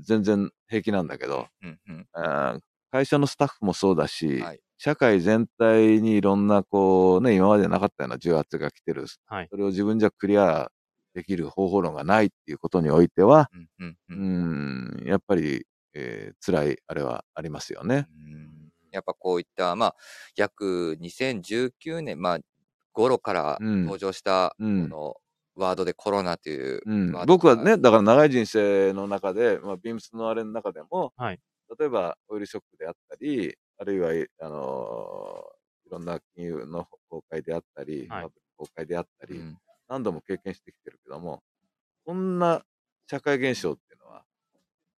[0.03, 2.07] 全然平気なんだけど、うんうん。
[2.13, 4.59] あー会社のスタッフもそうだし、はい。
[4.77, 9.05] 社会全体にいろんなこうね、今までなかったような重圧が来てる。
[9.27, 9.47] はい。
[9.49, 10.71] それを自分じゃクリア
[11.13, 14.15] できる方法論がないっていうことにおいては、うんうんう。
[14.15, 18.07] うんん、やっぱり、えー辛いあれはありますよね。
[18.09, 19.95] うんやっぱこういった、まあ、
[20.35, 22.39] 約2019年、まあ、
[22.91, 25.15] 頃からうん登場した、こうんの
[25.55, 31.39] ワードでコロナといううん僕はね、だから長い人生の中で、まあ、ビームスのあれの中でも、はい
[31.79, 38.31] 例えばオイルショックであったり、あるいは、いあのーいろんな金融の崩壊であったり、はい。
[38.57, 39.57] 崩壊であったり、うん。
[39.89, 41.43] 何度も経験してきてるけども、
[42.05, 42.63] こんな
[43.07, 44.25] 社会現象っていうのは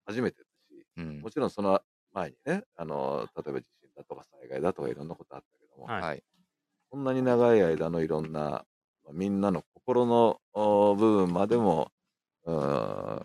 [0.06, 1.20] 初めてだし、うん。
[1.22, 1.80] もちろんその
[2.12, 6.02] 前にね、あのー例えば地震だとか災害だとかいろんなことあったけども、はい。
[6.02, 6.24] はい。
[6.90, 8.40] こんなに長い間のいろんな、
[9.04, 11.90] まあみんなの心のお部分までも、
[12.44, 12.54] うー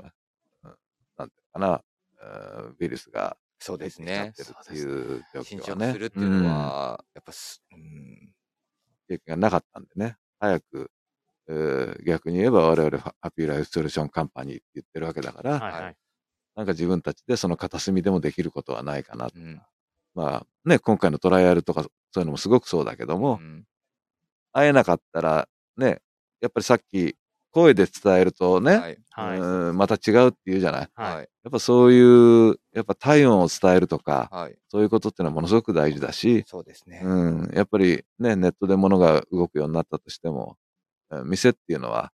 [0.08, 0.14] ん、
[0.64, 0.78] うん
[1.18, 1.82] なんていうのかな、うん
[2.80, 4.34] ウイルスがそうですね。
[4.38, 5.88] 入っていう状侵況はね。
[5.88, 8.34] 食するっていうのは、やっぱす、うん、うん
[9.08, 10.92] 経験がなかったんでね、早く、
[11.48, 15.96] うー逆に言えば我々ハッピーライフソリューションカンパニーって言ってるわけだから、はいはい。
[16.56, 19.40] なんか自分たちでその片隅でもできることはないかなと。
[19.40, 19.62] うん
[20.16, 23.66] まあね、今回のトライアルとかそういうのもすごくそうだけども、うん
[24.52, 26.02] 会えなかったらね、
[26.42, 27.16] やっぱりさっき
[27.52, 29.40] 声で伝えるとね、はい。
[29.74, 30.90] また違うって言うじゃない。
[30.94, 31.16] はい。
[31.18, 31.30] はい。
[31.44, 34.58] やっぱそういう、やっぱ体温を伝えるとか、はい。
[34.70, 37.02] そういうことってのはものすごく大事だし、そうですね。
[37.04, 40.58] うん、やっぱりね、ネットで物が動くようになったとしても、
[41.12, 42.12] うん店っていうのは、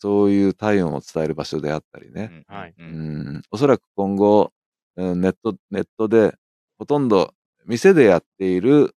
[0.00, 2.44] そういう体温を伝える場所であったりね。
[2.48, 2.74] うんはい。
[2.78, 4.52] ううんん、おそらく今後、
[4.96, 6.34] うんネット、ネットで、
[6.78, 7.34] ほとんど
[7.66, 8.94] 店でやっている、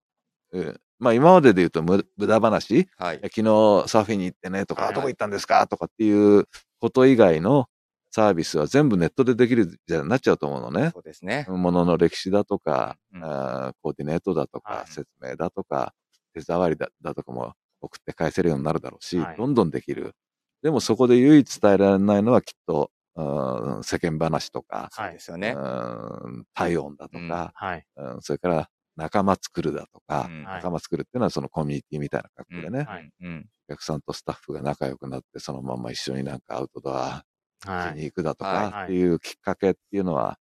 [0.53, 3.21] うんまあ今までで言うと無無駄話、はい。
[3.23, 3.43] 昨日
[3.87, 6.47] サーフィンに行ってねとか、はいはいどこ行ったんですかとかっていう
[6.81, 7.67] こと以外の
[8.11, 10.91] サービスは全部ネットでできるじゃなっちゃうと思うのね。
[10.93, 11.47] そうですね。
[11.49, 15.93] ものの歴史だとか、うんコーディネートだとか、はい説明だとか、
[16.35, 20.15] 手触りだだとかも送って返せるようになるだろうし、はいどんどんできる。
[20.63, 25.55] でもそこで唯一伝えられないのはきっと、うん世間話とか、そうですよね。
[25.57, 27.85] うん体温だとか、はい。
[27.97, 33.47] うんそれから仲間作るだとか、うんはい仲間作るっていうのはそのコミュニティみたいな格好でね、はいうん。
[33.69, 37.25] お客さんとスタッフが仲良くなって、そのまま一緒になんかアウトドア
[37.65, 37.99] はい。
[37.99, 40.39] しに行くだとはいかっていうきっかけっていうのは、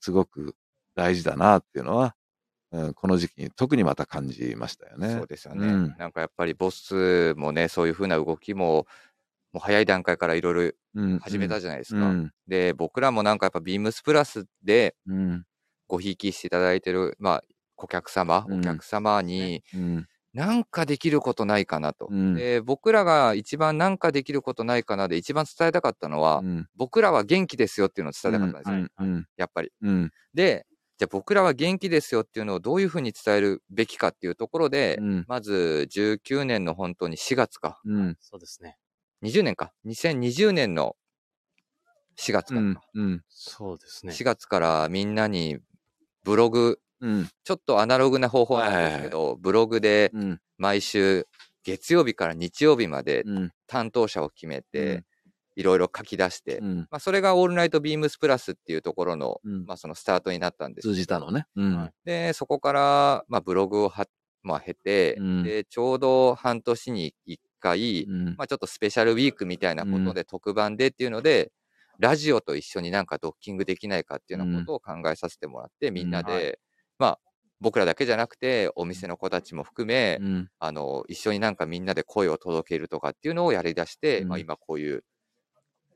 [0.00, 0.54] すごく
[0.94, 2.14] 大事だなっていうのは、
[2.72, 5.14] うん、この時期に特にまた感じましたよね。
[5.14, 5.66] そうですよね。
[5.66, 8.86] うんなんかやっぱりボスもね、そういうふうな動きも、
[9.52, 12.00] もう早い段階からいろいろうん始めたじゃないですか。
[12.00, 12.32] うん。
[12.46, 15.44] で、僕らもなんかやっぱビームスプラスでうん。
[15.92, 17.42] ごひいきしていただいてる、まあ、
[17.76, 20.06] 顧客様、うんお客様に、うん。
[20.32, 22.08] なんかできることないかなと。
[22.10, 26.68] うんで、僕らが一番なんかできることないかなで一番伝えたかったのは、うん。
[26.74, 28.88] 僕らは元気ですよっていうのを伝えたかったんですよ。
[28.98, 29.14] うん。
[29.14, 29.26] うん。
[29.36, 29.70] やっぱり。
[29.82, 30.10] うん。
[30.32, 30.66] で、
[30.98, 35.24] じゃあ僕らは元気ですよっていうのをどういうふうに伝えるべきかっていうところで、うん。
[35.28, 37.80] まず19年の本当に4月か。
[37.84, 38.16] うん。
[38.20, 38.78] そうですね。
[39.22, 39.72] 20年か。
[39.84, 40.96] 2020年の
[42.18, 42.60] 4月かな。
[42.60, 42.76] うん。
[42.94, 43.22] うん。
[43.28, 44.12] そうですね。
[44.12, 45.58] 4月からみんなに
[46.24, 47.28] ブログ、うん。
[47.44, 50.40] ちょっとアナログな方法なんですけど、ブログでうん。
[50.56, 51.26] 毎週
[51.64, 53.50] 月曜日から日曜日までうん。
[53.66, 55.04] 担当者を決めうてん、
[55.56, 56.76] いろいろ書き出して、うん。
[56.78, 60.88] まあ、それがオールナイトビームスプラスっていうところの、うんまあ、そのスタートになったんです。
[60.88, 61.46] 通じたのね。
[62.04, 64.06] で、そこから、まあ、ブログをは、
[64.42, 68.24] まあ、経て、うんで、ちょうど半年に1回、うん。
[68.36, 71.52] まあ、ちょっとスペシャルウィークみたいなことで、特番でっていうので、
[71.98, 76.58] ラジオと一緒になんかドッキングできないかっていうようなことを考えさせてもらって、みんなで、はい
[77.02, 77.18] まあ、
[77.60, 80.48] 僕らだけじゃなくて、お店の子たちも含め、うん。
[80.60, 85.04] あの、一緒になんかみんなで声を届けるとかっていうのをやり出して、うんまあ今こういう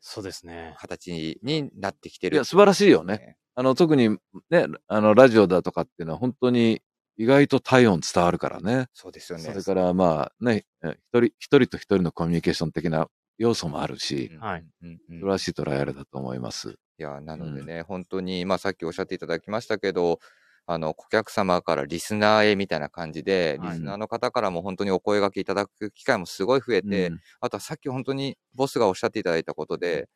[0.01, 0.75] そうですね。
[0.79, 2.37] 形になってきてる。
[2.37, 3.37] いや、素晴らしいよね。。
[3.55, 4.19] あの、特に
[4.51, 6.83] ね、あの、ラジオだとかっていうのは本当に
[7.17, 8.87] 意外と体温伝わるからね。
[8.93, 9.45] そうですよね。
[9.45, 14.65] それからまあね、え一人、一人と一人のコミュニケーション的な要素もあるし、うんはい。
[14.83, 16.77] うんうん素晴らしいトライアルだと思います。
[16.99, 20.21] いや、なのでね、本当に、まあさっきおっしゃっていただきましたけど、
[20.67, 30.09] あの、顧客様からリスナーへみたいな感じで、はいリスナーの方からも本当にお声掛けいただく機会もすごい増えて、うんあとはさっき本当にボスがおっしゃっていただいたことで、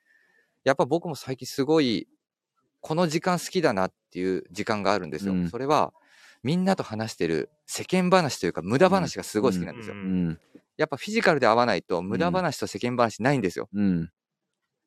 [0.65, 2.09] やっぱ僕も最近すごい、
[2.81, 5.35] この時間好きだなっていう時間があるんですよ。
[5.35, 5.93] うんそれは、
[6.43, 9.95] みんなと話してる世間話というか無駄話がすごい好きなんですよ。
[10.77, 13.69] やっぱフィジカルで合わないと無駄話と世間話ないんですよ。
[13.75, 14.11] うん。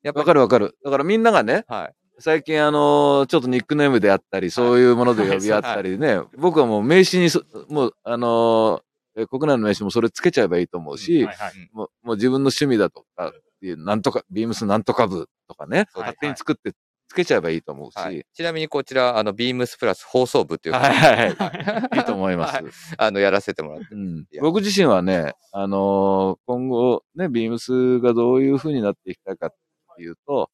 [0.02, 0.78] やっぱりわかるわかる。
[0.84, 2.03] だからみんながね、はい。
[2.20, 8.82] 最近あのーちょっとニックネームであったり、そういうもので呼び合ったりね、僕はもう名刺にそ、もう、あの
[9.30, 11.54] 国内の名刺もそれつけちゃえばいいと思うし、はいはい。
[11.74, 16.74] もうもう自分の趣味だとかなんとか、ビームスなんとか部とかね、はい勝手に作って
[17.08, 18.20] つけちゃえばいいと思うし、ははい。
[18.20, 21.36] い、ちなみにこちら、あの、ビームスプラス放送部っていうか、はい。
[21.36, 22.56] はい、いいと思います。
[22.56, 22.66] はい。
[22.98, 23.88] あの、やらせてもらって。
[23.92, 24.26] うん。
[24.42, 29.50] 僕自身はね、あのー今後ね、ビームスがどういう風になっていきたいかっ
[29.96, 30.50] ていうと、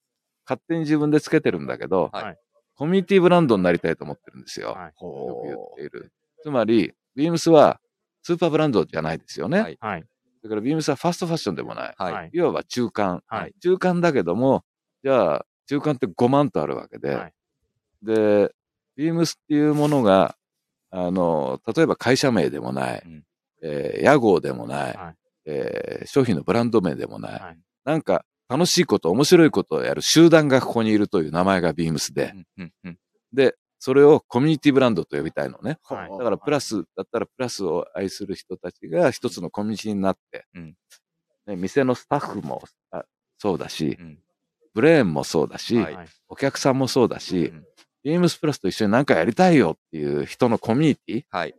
[0.49, 2.37] 勝手に自分でつけてるんだけど、はい
[2.75, 4.69] コミュニティブランドになりたいと思ってるんですよ。
[4.69, 6.13] はいよく言っている。
[6.41, 7.81] つまり、ビームスは
[8.23, 9.59] スーパーブランドじゃないですよね。
[9.59, 10.05] はいはい。
[10.41, 11.95] だからビームスはファストファッションでもない。
[11.97, 13.21] はいいわば中間。
[13.27, 13.53] はい。
[13.61, 14.63] 中間だけども、
[15.03, 17.33] じゃあ、中間って5万とあるわけで、はい
[18.01, 18.55] で、
[18.95, 20.37] ビームスっていうものが、
[20.89, 23.23] あの、例えば会社名でもない、うん
[23.61, 25.15] えー屋号でもない、はい
[25.47, 32.97] えー商品のブランド名でもない、はいなんか楽しいこと、面白いことをやる集団がここにいるという名前がビームスで、うんうんうん
[33.31, 35.77] で、それをコミュニティブランドと呼びたいのね。
[35.83, 40.75] はいだからプラスだったらプラスを愛する人たちが一つのコミュニティになって、うん
[41.45, 43.03] ね、店のスタッフもあ
[43.37, 44.19] そうだし、うん
[44.75, 46.07] ブレーンもそうだし、はいはい。
[46.27, 47.65] お客さんもそうだし、うん
[48.01, 51.55] ビームスプラスと一緒に何かやりたいよっていう人のコミュニティ、はい。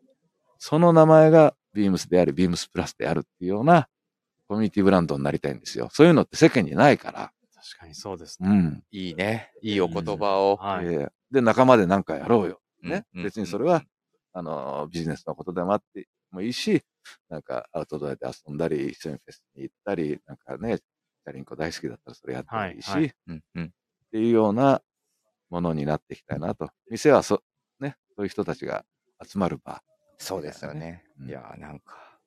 [0.58, 3.88] その名前がビームスであり、ビームスプラスであるっていうような
[4.50, 5.90] コミュニティブランドになりたいんですよ。
[5.92, 7.30] そういうのって世間にないから。
[7.54, 8.48] 確かにそうですね。
[8.50, 8.82] うん。
[8.90, 9.52] いいね。
[9.62, 10.56] いいお言葉を。
[10.56, 10.86] はい。
[10.86, 12.60] えーで、仲間で何かやろうよ。
[12.82, 13.04] ね。
[13.14, 13.84] うん別にそれは、
[14.32, 16.82] あの、ビジネスのことでもあってもいいし、
[17.28, 23.68] なんかアウトドアで遊んだり、一緒にフェスに行ったり、なんかね、チャリンコ大好きだったらそれやったらいいし、はいはいうんうんっ
[24.10, 24.82] ていうような
[25.48, 26.70] ものになっていきたいなと。
[26.90, 27.40] 店はそ、
[27.78, 28.84] ね、そういう人たちが
[29.24, 29.80] 集まる場。
[30.18, 31.04] そうですよね。
[31.20, 32.18] うんいやー、なんか、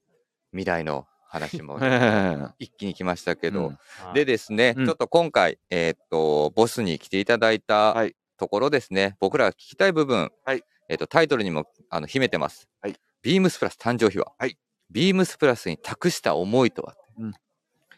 [0.51, 3.73] 未来の話もえ一気に来ましたけど、
[4.13, 4.85] でですね、うん。
[4.85, 8.15] ちょっと今回、えーっと、ボスに来ていただいたはい。
[8.37, 10.63] ところですね、僕らが聞きたい部分、はい。
[10.89, 12.67] えーっと、タイトルにもあの秘めてます。
[12.81, 12.95] はい。
[13.23, 14.31] ビームスプラス誕生秘話。
[14.37, 14.57] はい。
[14.91, 16.95] ビームスプラスに託した思いとは。
[17.17, 17.33] うん。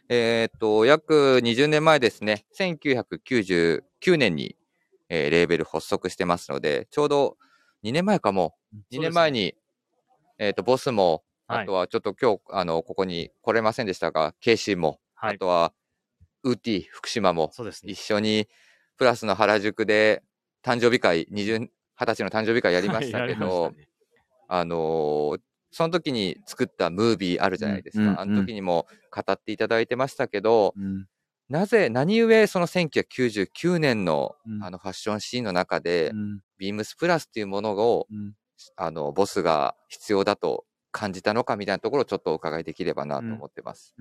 [0.07, 3.81] えーっと、約20年前ですね、1999
[4.17, 4.55] 年に、
[5.09, 7.37] えーレーベル発足してますので、ちょうど
[7.83, 8.55] 2年前かも、
[8.91, 9.55] 2年前に、
[10.37, 11.63] えーっと、ボスも、はい。
[11.63, 15.35] あとはちょっと今日、あの、ここに来れませんでしたが、ケイシーも、はい。
[15.35, 15.73] あとは、
[16.43, 17.91] ウーティー、福島もそうですね。
[17.91, 17.99] 一。
[17.99, 18.47] 緒に
[18.97, 20.23] プラスの原宿で
[20.63, 23.87] 誕生日会、20、20歳の誕生日会やりましたはいけど、やりましたね。
[24.47, 25.39] あのー
[25.77, 28.03] その時に作ったムービーあるじゃないですか。
[28.03, 31.05] うんうんあの時にも語っていただいてましたけど、うん。
[31.49, 34.63] なぜ、何故その1999年のうん。
[34.63, 36.39] あのファッションシーンの中で、うん。
[36.57, 38.33] ビームスプラスっていうものを、うん。
[38.77, 40.64] あの、ボスが必要だと
[40.95, 43.93] 感じたのかみたいなところをちょっとお伺いできればなと思ってます。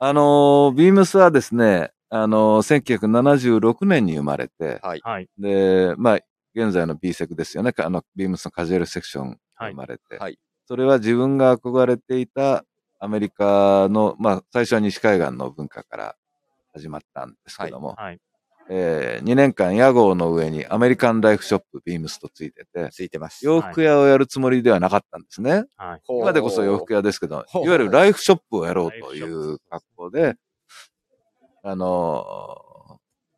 [0.00, 5.00] あのービームスはですね、あのー1976年に生まれて、はい。
[5.02, 5.28] はい。
[5.38, 6.20] で、まあ、
[6.54, 7.72] 現在の B セクですよね。
[7.72, 9.36] かあの、ビームスのカジュアルセクションが
[9.68, 10.18] 生まれて。
[10.18, 12.62] はいそれは自分が憧れていた
[12.98, 16.16] アメリカの、まあ、最初は西海岸の文化から
[16.74, 18.18] 始まったんですけども、はい。
[18.70, 23.44] え2年間屋号の上にアメリカンライフショップビームスとついてて、ついてます。
[23.46, 25.64] 洋服屋をやるつもりではなかったんですね。
[25.76, 26.02] はい。
[26.08, 30.36] 今でこそ洋服屋ですけど、いわゆるライフショップをやろうという格好で、
[31.62, 32.68] あのー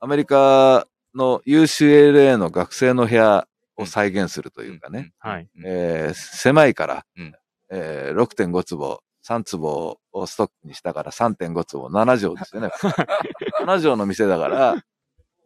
[0.03, 5.49] アメリカの UCLA の学生の部屋を再現するというかね、はい。
[5.57, 7.35] うんえー狭いから、うん
[7.71, 12.71] えー6.5坪、3坪をストックにしたから3.5坪、7畳ですよね。
[13.61, 14.83] 7畳の店だから、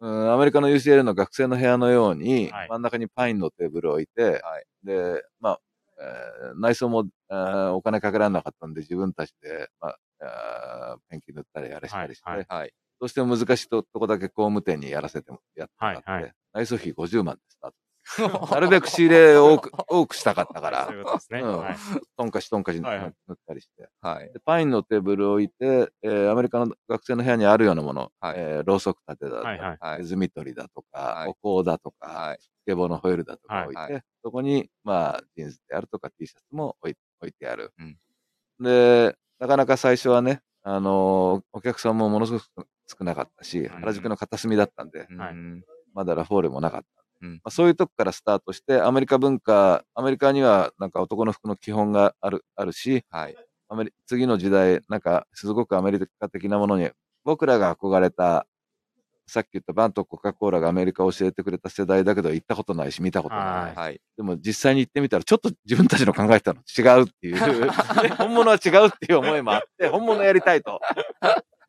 [0.05, 5.59] うん、アメリカの UCLA の学生の部屋のように、はい真ん中にパインのテーブルを置いて、はいで、まあ、
[5.99, 12.73] えー内装も、えーお金かけられなかったんで自分たちで、まあ、ペンキ塗ったりあれしたりして、はいはいはい。
[12.99, 17.57] どうしても難しいととこだけ工務店にやらせてもやってもらって、内装費50万です。
[18.51, 21.39] なるべく仕入れを多く多くしたかったからそう、いうことですね。
[21.41, 21.75] うんはい。
[22.15, 23.89] トンカチトンカチ塗ったりして。
[24.01, 24.31] はい。
[24.31, 29.77] でパインのテーブルを置いて、えーアメリカの学生の部屋にあるようなもの、はいえーろうそく立てだとか、はいはい。
[29.79, 32.37] はいネズミ取りだとか、はいお香だとか、はい。
[32.41, 37.73] スケボーのホイールだとか置いて、はいはそこに、まあ、ジーンズであるとか T シャツも置い置いてある。
[37.79, 37.97] うん
[38.59, 42.45] で、なかなか最初はね、あのーお客さんもものすごく
[42.87, 45.63] 少なかったし、ん原宿の片隅だったんで、はいうん
[45.93, 47.04] まだラフォーレもなかった。
[47.25, 53.35] うんまあ、そういうとこからスタートして、アメリカ文化、アメリカにはなんか男の服の基本がある、あるし、はい。
[53.67, 56.89] アメリ次の時代、なんかすごくアメリカ的なものに、
[57.23, 58.45] 僕らが憧れた
[59.27, 63.45] さっき言ったバンとコカ・コーラがアメリカを教えてくれた世代だけど行ったことないし見たことない。
[63.45, 64.01] はいはい。
[64.17, 67.37] でも実際に行ってみたらちょっと自分たちの考えてたの違うっていう、
[68.17, 70.79] 本物は違うっていう思いもあって、本物やりたいと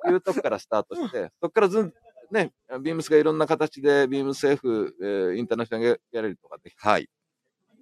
[0.09, 1.92] いうとこからスタートして、そこからずん、
[2.31, 7.09] ね、ビームスがいろんな形で、ビームス F、えーインターナショナルギャラリーとかできて、はい。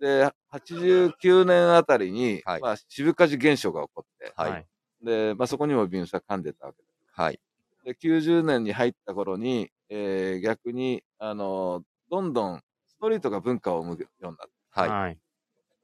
[0.00, 4.66] で、89年あたりに、はいまあ、渋火事現象が起こって、はい。
[5.02, 7.20] で、まあそこにもビームスは噛んでたわけです。
[7.20, 7.40] はい。
[7.84, 14.88] で、90年に入った頃に、えー逆に、あのどんどんストリートが文化を生むようになって、はい。
[14.88, 15.18] はい。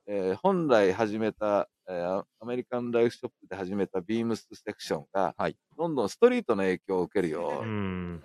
[0.07, 8.23] えー本来始めた、えーアメリカンライフショップで始めたビームスセクションが、はいどんどんストリートの影響を受けるよううなん。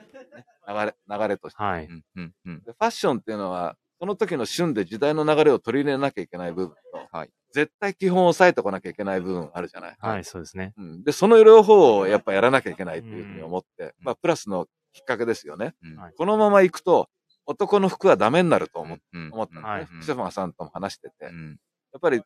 [0.67, 1.85] 流れ、流れとして、はい。
[1.85, 2.03] うん。
[2.15, 2.33] うん。
[2.45, 2.63] うん。
[2.63, 9.95] でファッションっていうのは、その時の旬で時代の流れを取り入れなきゃいけない部分と、はい絶対基本を押さえておかなきゃいけない部分あるじゃない？
[9.97, 10.73] はい、そうですね。
[10.77, 15.73] うん、で、その両方をやっぱやらなきゃいけないっていうふうに思って、まあ、プラスのきっかけですよね。
[15.81, 17.07] うんはいこのまま行くと、
[17.45, 19.69] 男の服はダメになると思,、うん思ったんですね。
[19.69, 21.15] はい福島さんとも話してて。
[21.25, 21.59] やっうん。
[22.01, 22.21] ぱり、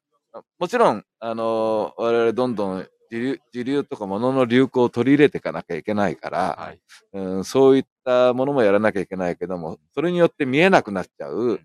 [0.58, 6.80] もちろん、あのー我々どんどん自流とか物の流行を取り入れていかなきゃいけないから、はい。
[7.14, 11.60] うん、そういったものもやらなきゃいけないけども、それによって見えなくなっちゃう、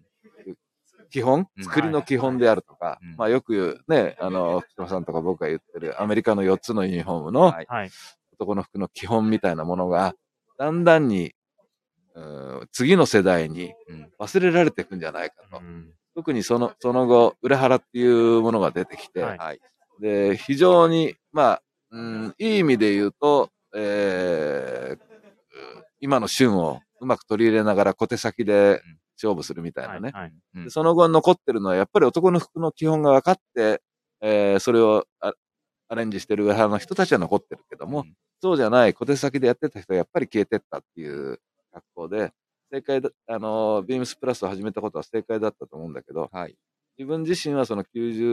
[1.11, 7.67] 基本うん作りの基本であるとか、うんまあよく言うね、あの、福島さんとか僕が言ってるアメリカの4つのユニフォームのはい。
[7.69, 7.91] はい。
[8.33, 10.17] 男の服の基本みたいなものが、
[10.59, 11.33] だんだんに、
[12.15, 14.11] うん次の世代にうん。
[14.19, 15.59] 忘れられていくんじゃないかと。
[15.59, 19.61] うん特にその、その後、裏腹っていうものが出てきて、はいはい。
[20.01, 25.15] で、非常に、まあ、うん、いい意味で言うと、えー
[26.01, 28.83] 今の旬をうまく取り入れながら小手先で
[29.17, 30.11] 勝負するみたいなね。
[30.13, 30.33] はい。
[30.57, 33.81] うんでその後残ってるのは、やっぱり男の服の基本が分かって、
[34.21, 35.33] えーそれをア
[35.89, 41.41] アレンジしてる上原の人たちは残ってるけども、うんそうじゃない小手先でやってた人はやっぱり消えてったっていう
[41.73, 42.31] 格好で、
[42.71, 46.55] 正解だ、あの、ビームスプラスを始めたことは正解だったと思うんだけど、はい。
[46.99, 48.25] 自分自身はその90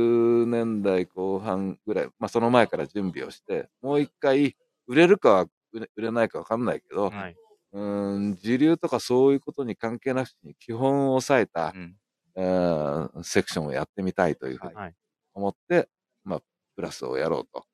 [0.43, 4.55] 年代後半ぐらい、まあその前から準備をして、もう一回
[4.87, 7.35] 売れるかは売れないかわかんないけど、はい。
[7.73, 11.97] うーん、時流とかそういうことに関係なしに基本を抑えたう、ん。
[12.35, 14.95] うんセクションをやってみたいというふうにはい。
[15.33, 15.89] 思って、
[16.23, 16.41] まあ、
[16.75, 17.65] プラスをやろうと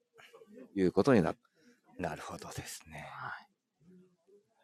[0.75, 1.39] いうことになった。
[2.01, 3.07] なるほどですね。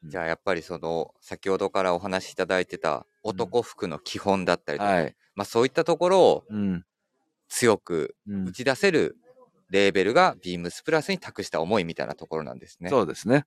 [0.03, 5.15] うんじゃあやっぱりその先ほどからお話しいただいてた男服の基本だったりとか、はい。
[5.35, 6.85] まあそういったところをうん。
[7.49, 9.15] 強くうん打ち出せる
[9.69, 12.89] レーベルがビームスプラスに託した思いみたいなところなんですね。
[12.89, 13.45] そうですね。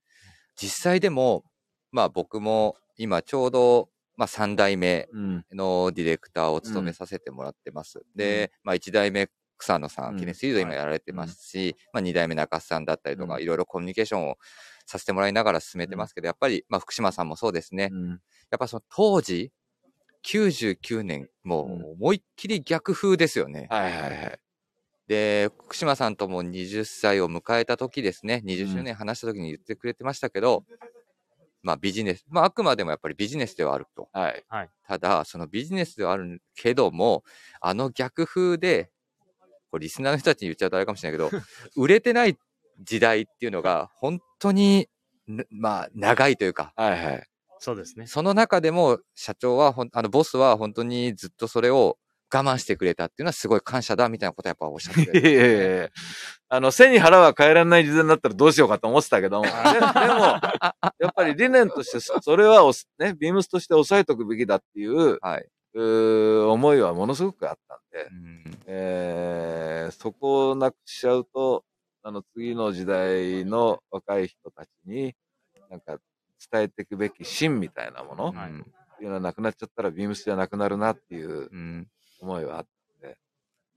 [0.55, 1.43] 実際でも、
[1.91, 5.45] まあ僕も今ちょうど、まあ3代目うん。
[5.51, 8.01] のディレクターを務めさせてもらってます。
[8.15, 14.35] で、まあ1代目草野さん、うん記念シリーズ今やられてますし、まあ2代目中須さんだったりとか、うんいろいろコミュニケーションを
[14.85, 17.89] させてもらいながら進めてますけど、やっぱり、まあ福島さんもそうですね。
[17.91, 18.09] うん。
[18.09, 18.19] やっ
[18.59, 19.51] ぱその当時、
[20.23, 23.67] 99年、もう思いっきり逆風ですよね。
[23.69, 24.39] はいはいはい。
[25.07, 30.65] で、福島さんとも20歳を迎えた時ですね、20周年話した時に言ってくれてましたけど、
[31.63, 34.09] まあビジネス、まああくまでもやっぱりビジネスではあると。
[34.11, 34.43] はい。
[34.85, 37.23] ただ、そのビジネスではあるけども、
[37.61, 38.91] あの逆風で、
[39.71, 41.43] これリスナーの人たちに言っちゃうとあれかもしれないけど、
[41.81, 42.37] 売れてない
[42.79, 44.89] 時代っていうのが本当に、
[45.27, 47.27] なまあ長いというか、はいはい。
[47.59, 48.07] そうですね。
[48.07, 51.97] その中でも社長はほん、あのボスは本当にずっとそれを
[52.33, 55.89] 我慢してくれたっていうのはすごい感謝だみたいなことはやっぱおっしゃって いやいやいや
[56.49, 60.21] あの、背に腹は変えられない時代になったらどうしようかと思ってたけども、で でも、
[60.99, 62.61] やっぱり理念としてそ、それは
[62.99, 65.47] ね、ビームスとして抑えとくべきだっていう、はい。
[65.73, 71.63] うー思いはものすごくあったんでう、んえーそこをなくしちゃうと、
[72.03, 75.13] あの、次の時代の若い人たちに、
[75.69, 75.97] なんか、
[76.51, 81.87] 伝えていくべき芯みたいなもの、はいっていうのはなくなっちゃったら、ビームスじゃなくなるなっていううん
[82.19, 82.65] 思いはあっ
[82.99, 83.17] たんで、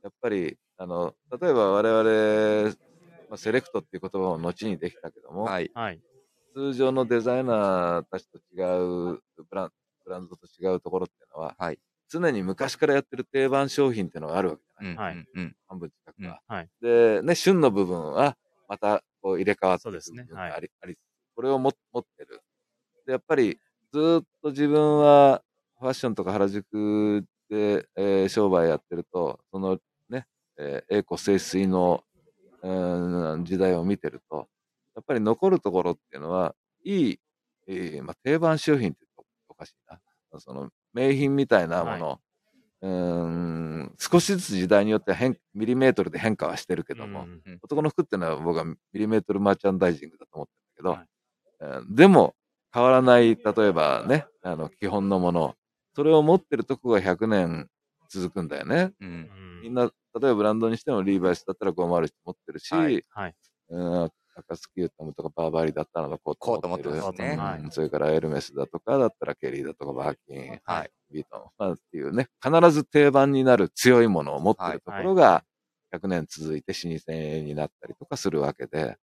[0.03, 2.75] やっぱり、あの、例えば我々、
[3.29, 5.71] まあ、セレクトっていう言葉も後にできたけども、はい。
[5.75, 6.01] はい。
[6.55, 9.73] 通常のデザイナーたちと違う、ブラン
[10.07, 11.79] ブランドと違うところっていうのは、はい
[12.11, 16.41] 常に昔からやってる定番商品っていうのがあるわけじゃない、うんはいうんうん半分近くは。
[16.49, 16.69] はい。
[16.83, 18.37] で、ね、旬の部分は、
[18.69, 20.99] また、こう入れ替わってそうですね部分があり、はいあり
[21.37, 22.41] これをも持ってる。
[23.11, 23.59] で、やっぱり、
[23.93, 25.43] ずーっと自分は、
[25.81, 32.05] ファッションとか原宿で、えー商売やってると、そのね、えー栄枯盛衰の、
[32.63, 34.47] うん時代を見てると、
[34.95, 36.55] やっぱり残るところっていうのは、
[36.85, 37.21] いい、
[37.67, 39.99] えーまあ、定番商品って言うとおかしいな。
[40.39, 42.21] その、名品みたいなもの、
[42.83, 43.25] うー
[43.87, 50.53] ん、少しずつ時代によっては変、ミリメートルで変化はしてるけども、うん男の服っていうのは僕はミリメートルマーチャンダイジングだと思って
[50.83, 51.81] るんだけど、はい。
[51.81, 52.35] えーでも、
[52.73, 55.55] 変わらない、例えばね、あの、基本のもの、
[55.95, 57.69] それを持ってるとこが100年
[58.09, 58.93] 続くんだよね。
[59.01, 59.09] うん。
[59.09, 59.91] うんみんな、例え
[60.21, 63.35] ばブランドにしてもリーバイスだったら501持ってるし、はいはい。
[63.69, 67.03] うん、暁ユータムとかバーバリーだったらコートコート持ってて持っる。
[67.03, 67.37] ますね。
[67.37, 70.91] はいうんそれからエルメスだとかだったらケリーだとかバーキン、はい。
[71.13, 75.45] ヴィトン、まあ、っていうね、必ず定番になる強いものを持ってるところが
[75.93, 77.13] 100年続いて老舗
[77.43, 78.97] になったりとかするわけで、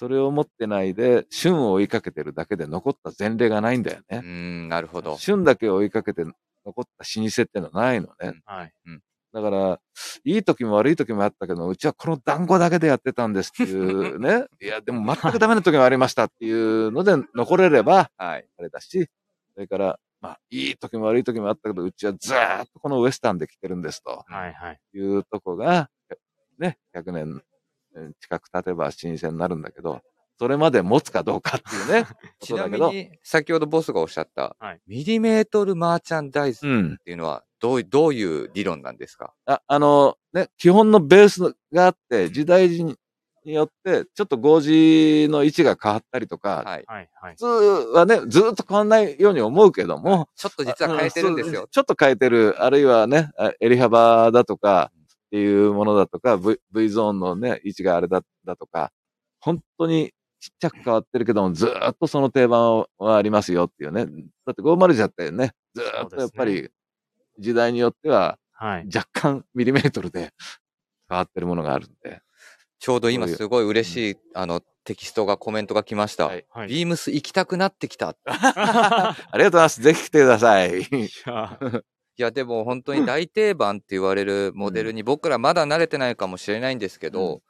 [0.00, 4.22] それを持ってないで、旬を追いかけてるだけで残った前例がないんだよね。
[4.24, 5.18] うん、なるほど。
[5.18, 6.24] 旬だけを追いかけて
[6.64, 8.14] 残った老舗ってのはないのね。
[8.22, 8.72] うんはい。
[9.34, 9.78] だから、
[10.24, 14.46] いい時も悪い時もあったけど、うちはこの団子だけでやってたんですっていうね。
[14.62, 18.48] いや、でも全くダメな時もありましたっていうので残れれば、はい。
[18.58, 19.06] あれだし、
[19.52, 24.54] それから、まあ、いい時も悪い時もあったけど、うちはずーっとこのウエスタンで来てるんですとはい。
[24.54, 24.80] はい。
[24.94, 25.90] いうとこが、
[26.58, 27.42] ね、100年
[28.20, 30.00] 近く経てば老舗になるんだけど、
[30.38, 32.10] それまで持つかどうかっていうね、こ
[32.46, 36.98] ちなみに、先ほどボスがおっしゃった、はいミリメートルマーチャンダイズっうん。
[37.04, 39.34] ていうのは、どういどういう理論なんですか？
[39.46, 42.96] あ、あの、ね、基本のベースがあって、時代に
[43.44, 46.86] よって、ちょっと合字の位置が変わったりとか、はい。
[47.34, 47.36] 普。
[47.36, 47.44] 通
[47.92, 51.68] はね、ずーっと変わんないように思うけども、ちょっと実は変えてるんですあよ。
[51.70, 52.56] ちょっと変えてる。
[52.62, 54.90] あるいはね、あ襟幅だとか
[55.30, 58.92] っていうものだとか、V, v ゾーンのね、位置があれだだとか、
[59.40, 64.06] 本当にちっちゃく変わってるけども、ずーっとその定番はありますよっていうね。
[64.44, 66.68] だって501だってね、ずーっとやっぱり
[67.38, 68.86] 時代によってははい。
[68.94, 70.34] 若干ミリメートルで
[71.08, 72.20] 変わってるものがあるんで。
[72.78, 76.26] ちょうど今すごい嬉しい、あの、テキストが、コメントが来ました。
[76.26, 76.68] はいはい。
[76.68, 78.16] ビームス行きたくなってきた。
[78.24, 79.82] ありがとうございます。
[79.82, 80.80] ぜひ来てください。
[80.80, 80.86] い
[81.26, 81.58] や
[82.20, 87.40] いや、でも本当に大定番って言われるモデルに僕らまだ慣れてないかもしれないんですけど、うん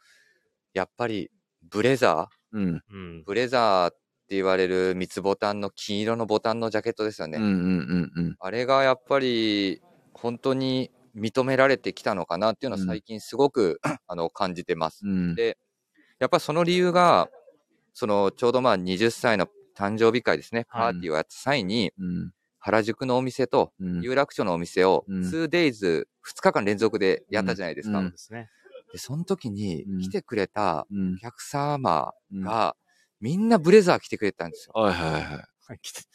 [0.72, 1.32] やっぱり
[1.68, 2.82] ブレザー、うん。
[2.88, 3.24] うん。
[3.24, 3.92] ブレザーっ
[4.28, 7.38] て言われる三つボタンの金色のボタンのジャケットですよね。
[7.38, 8.36] うんうんうんうん。
[8.38, 9.82] あれがやっぱり
[10.14, 15.04] 本当に認められてきたのかなっていうのはうん最近すごく、 あの感じてます。
[15.04, 15.34] うん。
[15.34, 15.58] で
[16.20, 17.28] やっぱその理由が、
[17.92, 22.32] そのちょうどまあ20歳の誕生日会ですね、パはいーティーをやった際に、うん。
[22.60, 24.00] 原宿のお店とうん。
[24.02, 28.02] 有楽町のお店をうん 2days、2日間連続でやったじゃないですか。
[28.92, 31.16] でその時にうん来てくれたうんお。
[31.18, 32.76] 客様うんが、
[33.20, 34.72] みんなブレザー着てくれたんですよ。
[34.80, 35.44] はいはいはい。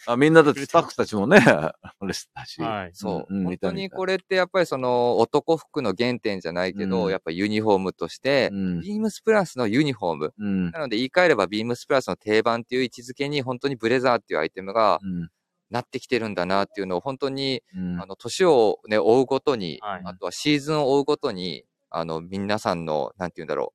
[0.08, 1.74] あ、みんなだってスタッフたちもね、 あ
[2.06, 2.62] れしたし。
[2.62, 2.90] はい。
[2.94, 3.34] そう。
[3.34, 8.82] うん本当にこれってやっぱりその男服の原点じゃないけど、うんやっぱユニフォームとして、うん。
[8.82, 10.34] ビームスプラスのユニフォーム。
[10.38, 10.72] うん。
[10.72, 15.30] なので言い換えればビームスプラスの定番っていう位置づけに本当にブレザーっていうアイテムがうん。
[15.70, 23.74] なってきてるんだなっていうのを本当に、うんあの、年をね、追うごとに、はいあとはシーズンを追うごとに、あの、皆さんの、なんて言うんだろ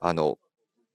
[0.00, 0.06] う。
[0.06, 0.38] あの、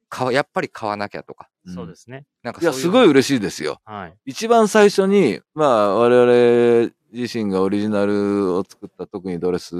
[0.07, 1.49] 買わやっぱり買わなきゃとか。
[1.65, 2.25] うんそうですね。
[2.41, 2.73] なんかいう。
[2.73, 3.79] すごい嬉しいですよ。
[3.85, 4.13] はい。
[4.25, 9.75] 一番最初に、まあ、我々自身がオリジナルを作った特にドレス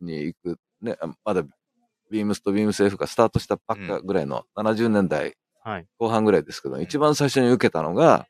[0.00, 1.42] に行く、ね、あまだ
[2.10, 5.34] ビームスとビームス F がスタートしたばっかぐらいの70年代
[5.64, 5.86] はい。
[5.98, 8.26] 後半ぐらいですけど、一番最初に受けたのが、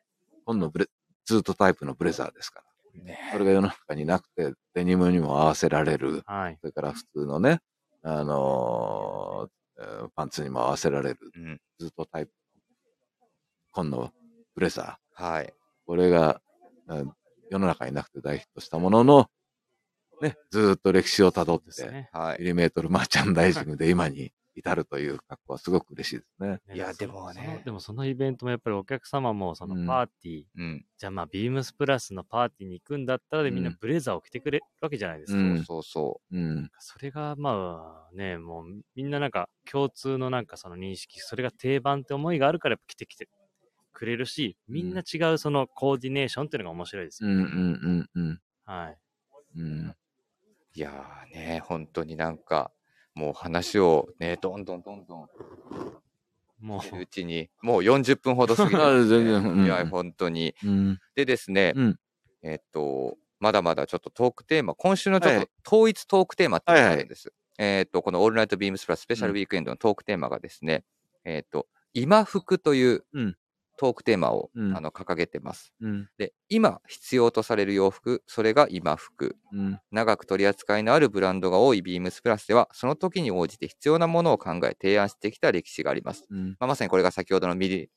[0.47, 0.87] 今度ブレ、
[1.25, 3.03] ツートタイプのブレザーですから。
[3.03, 6.23] ねそれが世の中になくて、デニムにも合わせられる。
[6.27, 6.59] はい。
[6.61, 7.61] それから普通のね、
[8.03, 11.19] あのーえーパンツにも合わせられる。
[11.37, 11.61] うん。
[11.81, 12.33] ずっとタイプ。
[13.73, 14.13] 今度、
[14.55, 15.25] ブレザー。
[15.25, 15.53] はい。
[15.87, 16.41] これが、
[16.89, 17.13] うん
[17.51, 19.27] 世の中になくて大ヒットしたものの、
[20.23, 22.09] ね、ずーっと歴史をたどって、ね。
[22.13, 22.39] はい。
[22.41, 26.61] ミリメートルマーチャンダイジングで今に至るという格好はすごく嬉しいですね。
[26.75, 30.85] いやそでもねそのでもそのイベントもやっぱりお客様もそうんのパーティー、うん。
[30.97, 35.39] じゃあまあビームスプラスのパーティーに行くんだったらでみんなうんブレザーを着てくれるわけじゃないですか。
[35.39, 36.71] うんそうそうん。
[36.79, 43.29] それがまあね、もうみんななんか共通のなんかその認識、それが定番って思いがあるからやっぱ着てきて
[43.93, 47.31] くれるし、みんな違うそのコーディネーションっていうのが面白いですよ。
[47.31, 47.49] うんうんう
[47.89, 48.99] んうんはい。
[49.57, 49.87] うん。
[49.89, 49.97] う。
[50.75, 52.73] いやーね、本当になんか、
[53.15, 55.29] もう話をね、どんどんどんどん
[56.61, 58.77] もしてるうちに、もう40分ほど過ぎて
[59.65, 60.55] いや、本当に。
[60.65, 60.99] うん。
[61.15, 61.99] でですね、うん。
[62.43, 67.33] えっと、まだまだちょっとトークテーマ、今週のちょっはいと統一トークテーマっていうのがあるんです。
[67.59, 70.85] えっと、このオールナイトビームスプラススペシャルウィークエンドのトークテーマがですね、
[71.25, 73.37] えっと、今服といううん
[73.77, 75.73] トークテーマを、うんあの掲げてます。
[75.81, 76.09] うん。
[76.19, 79.37] で、今必要とされる洋服、それが今服。
[79.53, 79.81] うん。
[79.91, 86.25] 長く取り扱いのあるブランドが多いビームスプラスでは、その時に応じて必要なものを考え提案してきた歴史があります。
[86.31, 86.51] うん。
[86.51, 87.91] まあ、まさにこれが先ほどのミリ、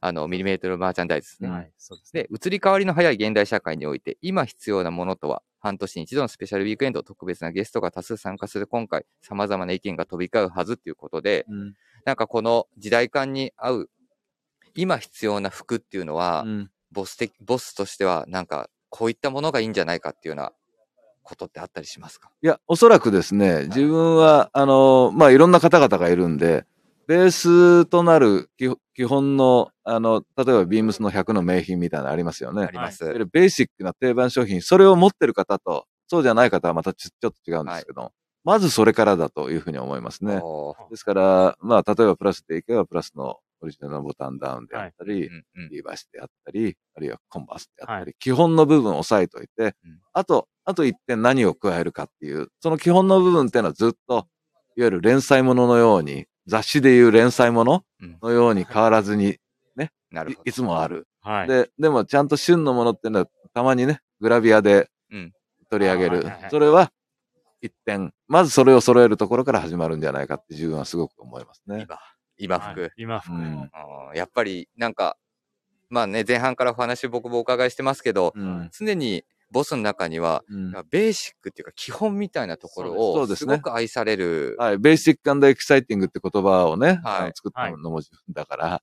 [0.00, 1.48] あの、ミリメートルマーチャンダイズですね。
[1.48, 2.22] うんはい、そうですね。
[2.24, 11.74] で、移り変わりの早い現代社会において、今必要なものとは、半年に一度のスペシャルウィークエンド、特別なゲストが多数参加する今回、様々な意見が飛び交うはずということで、うん。
[12.06, 13.90] なんかこの時代感に合う、
[14.74, 16.70] 今必要な服っていうのは、うん。
[16.92, 20.52] ボス的、ボスとしては、なんか、こういったものがいいんじゃないかっていうような
[21.22, 22.30] ことってあったりしますか？
[22.42, 26.64] いや、おそらくですね、自分は、あの、まあ、いろんな方々がいるんで、
[27.06, 32.70] ベースとなる基基本の、あの、例えばビームスの100の名品みたいなのありますよねあ。
[32.70, 33.04] ります。
[33.04, 38.12] ベーシックな定番商品、それを持ってる方と、そうじゃない方はまたちちょっと違うんですけど、
[38.44, 40.40] まずそれからだというふうに思いますね。
[40.90, 45.68] ですから、まあ、例えばプラスでいけば、プラスのオリジナルのボタンダウンであったり、うんうん。
[45.68, 50.00] リーバースであったり、あるいはコンバースであったり、基本の部分を押さえといて、うん。
[50.12, 54.26] あと、あと一点何を加えるかっていう、その基本の部分っていうのはずっと、
[54.76, 58.18] いわゆる連載もののように、雑誌でいう連載ものうん。
[58.22, 59.38] のように変わらずに
[60.10, 60.42] なるほど。
[60.44, 61.06] いいつもある。
[61.20, 61.48] はい。
[61.48, 65.32] で、でもちゃんと旬のものっていうのはたまにね、グラビアでうん。
[65.70, 66.26] 取り上げる。
[66.50, 66.90] それは
[67.60, 71.86] 一点、まずそれを揃えるところから始まるんじゃないかって自分はすごく思いますね。
[72.40, 72.80] 今、今服。
[72.80, 73.32] はい今服。
[73.32, 73.70] うん
[74.14, 75.16] やっぱり、なんか、
[75.88, 78.70] まあね、前半からお話僕もお伺いしてますけど、うん。
[78.72, 84.56] 常にボスの中には、うんベーシックっていうか基本みたいなところをすごく愛される。
[84.58, 88.82] はい、ベーシックエキサイティングって言葉をね、はい作ったのも自分だから、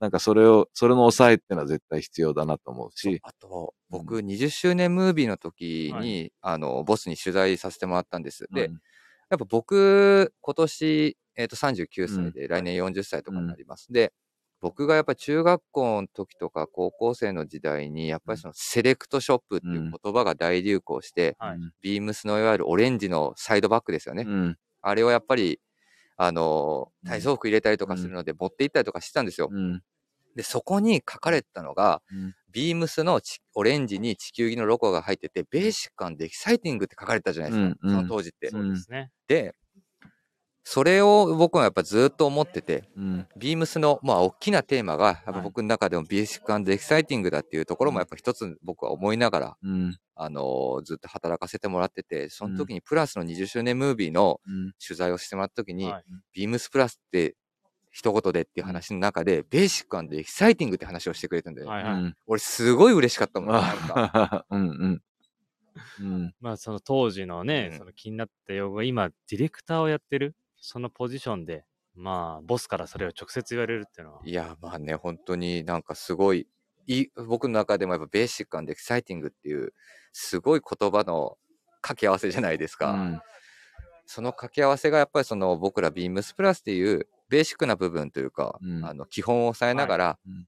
[0.00, 8.46] なんかそれを、それの抑えっていうのは絶対必要だなと思うし、あと、僕、20周年ムービーの時に、あの、ボスに取材させてもらったんです。
[8.52, 8.80] で、うん
[9.30, 13.92] やっぱ僕、今年、えっ、と、39うん歳で、来年40歳とかになります。
[13.92, 14.12] で、
[14.60, 24.24] 僕がやっぱ中学校の時とか高校生の時代に、やっぱりそのセレクトショップっていう言葉が大流行して、はいビームスのいわゆるオレンジのサイドバッグですよね。
[24.26, 25.60] うん、あれをやっぱり、
[26.16, 29.50] あのうん体操服入れたりとかするので持って行ったりとかしてたんですよ。
[29.52, 29.82] うん、
[30.34, 37.78] で、そこに書かれてたのが、うんビームスのちオレンジに地球儀のロゴが入ってて、ベーシックエキサイティングって書かれてたじゃないですか。
[37.82, 38.48] うんうんその当時って。
[38.48, 39.10] そうですね。
[39.26, 39.56] で、
[40.66, 45.42] それを僕はやっぱずっと思ってて、うん、ビームスの、まあ、大きなテーマが、やっぱはい。
[45.42, 56.04] 僕の中でもベーシックエキサイティングだっていうところもやっぱ一つ僕は思いながら、うん、あのーずっと働かせてもらってて、その時にプラスの20周年ムービーのうん、取材をしてもらった時に、はい。
[56.32, 57.36] ビームスプラスって
[57.90, 61.92] 一言でっていう話の中で、ベーシックエキサイティングって話をしてくれたんで、はいはい。
[61.92, 62.16] うん。
[62.26, 63.48] 俺すごい嬉しかったもん。
[63.50, 64.10] なんか。
[64.14, 65.02] あうん、うん。
[66.00, 67.78] うん、まあその当時のね、うん。
[67.78, 70.34] その気になった用語が今、ディレクターをやってる、
[70.66, 76.48] そのポジションで、まあ、ボスからそれを直接言われるっていうのは、いや、まあね、本当になんかすごい、
[76.86, 79.74] いい僕の中でもやっぱベーシックエキサイティングっていう、
[80.14, 81.36] すごい言葉の
[81.82, 82.92] 掛け合わせじゃないですか。
[82.92, 83.20] うん。
[84.06, 88.84] その掛け合わせがやっぱりその僕らビームスプラスっていうベーシックな部分というか、うん。
[88.86, 90.46] あの基本を抑えながら、うん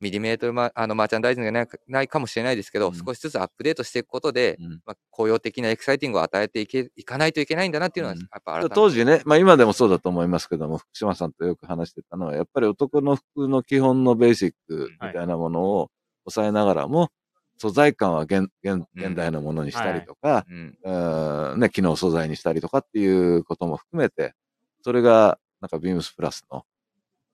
[0.00, 2.94] ミリメートルマあのマーチャンダイジングがないないかもしれないですけど、うん。
[2.94, 4.80] 少しずつアップデートしていくことで、うん。
[4.86, 8.74] まあ、雇用的なエキサイティングを与えていけいかないといけないんだなっていうのは、うんやっぱ改めて。
[8.74, 15.90] 当時ね、まあ今でもそうだと思いますけども、福島さんとよく話してたのは、やっぱり男の服の基本のベーシックみたいなものを
[16.24, 17.10] 抑えながらも、
[17.58, 24.32] 素材感は現現現代のものにしたりとか、うん、うんね、機能素材にしたりとかっていうことも含めて、
[24.82, 26.64] それがなんかビームスプラスの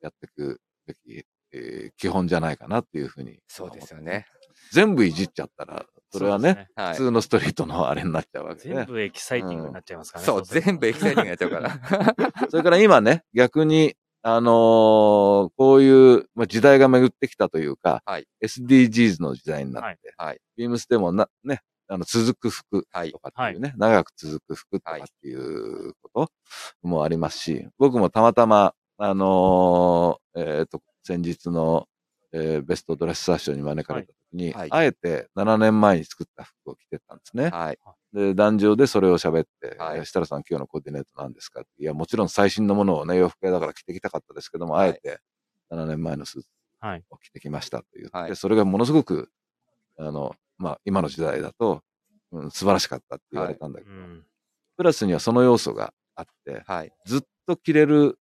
[0.01, 1.25] やっていくべき、
[1.57, 3.39] えー基本じゃないかなっていうふうに。
[3.49, 4.27] そうですよね。
[4.73, 8.75] 全部いじっちゃったら、それはね、そうですはい普通のストリートのあれになっちゃうわけね。
[8.75, 10.27] 全部エキサイティングになっちゃいますからね。
[10.27, 12.49] そう、すると全部エキサイティングになっちゃうから。
[12.51, 20.41] それから今ね、逆に、あのーこういう、まあ、時代が巡ってきたというか、はい SDGs の時代になって、はい。
[20.57, 26.31] ビームスでもな、ね、あの、続く服はいとかっていうね、長く続く服とかっていうこと
[26.83, 31.87] もありますし、僕もたまたま、あのーえっ、と、先日の、
[32.33, 37.51] えーベストドレッサー賞に招かれた時に、はいあえて7年前に作った服を着てたんですね。
[37.51, 37.79] はい。
[38.13, 45.21] で、壇上でそれを喋って、はいえー設楽さん今日のコーディネートなんですかっていや、もちろん最新のものをね、洋服屋だから着てきたかったですけども、はいあえて
[45.71, 46.49] 7年前のスーツ
[46.81, 47.05] はい。
[47.11, 49.31] を着てきましたと言って、はいそれがものすごく、
[49.97, 51.83] あの、まあ、今の時代だと、
[52.33, 54.25] うん、素晴らしかったって言われたんだけど、うん。
[54.77, 56.93] プラスにはその要素があって、はい。
[57.07, 58.19] ずっと着れる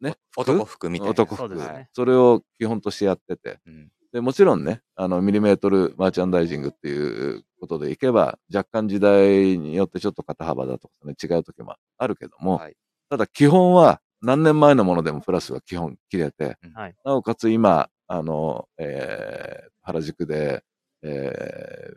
[0.00, 1.10] ねお男服みたいな。
[1.12, 1.88] 男服、そうですね。
[1.92, 3.90] それを基本としてやってて、うん。
[4.12, 12.76] で、もちろんね、あの、ミリメートルマーチャンダイジングっていうことでいけば、若干時代によってちょっと肩幅だとかね、違う時もあるけども、はい。
[13.10, 16.94] ただ基本は何年前のものでもプラスは基本切れて、はい。
[17.04, 20.62] なおかつ今、あの、えー原宿で、
[21.02, 21.96] えー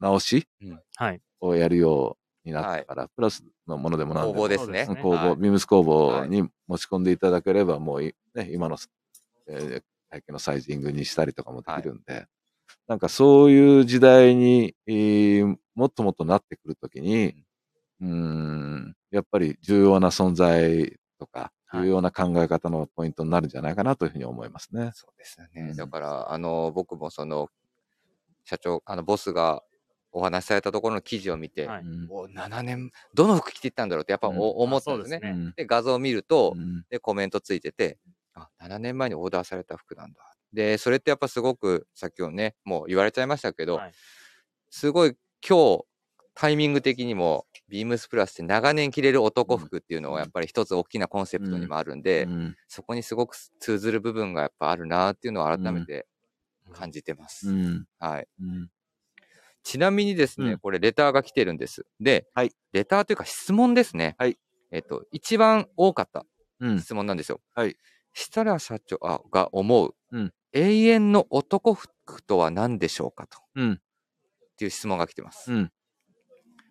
[0.00, 0.48] 直し
[0.96, 1.20] はい。
[1.40, 4.86] をやるようになったから、プラスのものでも何でも工房ですね。
[5.02, 5.36] 工房、はい。
[5.36, 8.76] ビームス工房に持ち込んでいただければ、もうい、ね、今の、
[9.48, 9.82] えー
[10.12, 12.26] 体型のサイジングにしたりとかもできるんで、
[12.86, 17.34] なんかそういう時代に、えーもっともっとなってくるときに、
[18.02, 21.78] うーん、やっぱり重要な存在とか、い。
[21.78, 24.90] うような考え方のポイントになるんじゃないかなというふうに思いますね。
[24.94, 25.70] そうですよね。
[25.70, 27.48] うんだから、あの、僕もその、
[28.44, 29.62] 社長、あの、ボスが
[30.12, 31.82] お話しされたところの記事を見て、はい。
[31.82, 32.06] うん。
[32.10, 34.38] お7年、どの服着ていったんだろうってやっぱお、うん。
[34.64, 35.20] 思ったんですね。
[35.20, 35.38] ですね。
[35.38, 36.84] うんで、画像を見ると、うん。
[36.88, 37.98] で、コメントついてて、
[38.34, 40.20] あ、7年前にオーダーされた服なんだ。
[40.52, 43.92] で、それってやっぱすごく、さっきもね、もう言われちゃいましたけど、はい。
[44.70, 45.84] すごい今日、
[46.34, 50.14] タイミング的にも、ビームスプラスって長年着れる男服っていうのうん。
[50.14, 52.56] はやっぱり一つ大きなコンセプトにもあるんで、うん。
[52.68, 56.06] そこにすごく通ずる部分がやっぱあるなっていうのを改めて
[56.72, 57.50] 感じてます。
[57.50, 57.86] うん。
[57.98, 58.28] はい。
[59.64, 60.58] うんちなみにですね、うん。
[60.58, 61.86] これレターが来てるんです。
[62.00, 62.50] で、はい。
[62.72, 64.16] レターというか質問ですね。
[64.18, 64.36] はい。
[64.72, 66.26] えっと、一番多かった
[66.58, 66.80] うん。
[66.80, 67.40] 質問なんですよ。
[67.54, 67.76] はい。
[68.12, 70.32] 設楽社長あが思う、うん。
[70.52, 73.38] 永遠の男服とは何でしょうかと。
[73.54, 73.72] うん。
[73.74, 73.76] っ
[74.56, 75.52] ていう質問が来てます。
[75.52, 75.72] うん。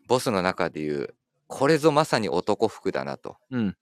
[0.10, 1.16] ボスの中で言う、
[1.48, 3.38] これぞまさに男服だなと。
[3.52, 3.78] うん。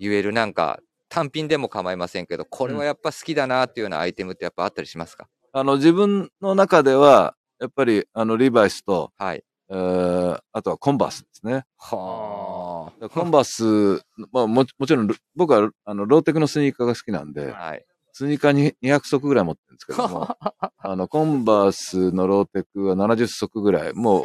[0.00, 5.28] 言えるなんか単品でも構いませんけど、これはやっぱ好きだなっていうようなアイテムってやっぱあったりしますか？
[5.52, 9.44] あの、自分の中では、やっぱり、あの、リバイスと、はい。
[9.70, 11.64] えーあとはコンバースですね。
[11.78, 17.84] はコンバース、まあも、もちろん、僕は、あの、ローテクのスニーカーが好きなんで、はい。
[18.12, 20.28] スニーカーに200足ぐらい持ってるんですけども、
[20.78, 24.24] あの、コンバースのローテクは70足ぐらい、もう、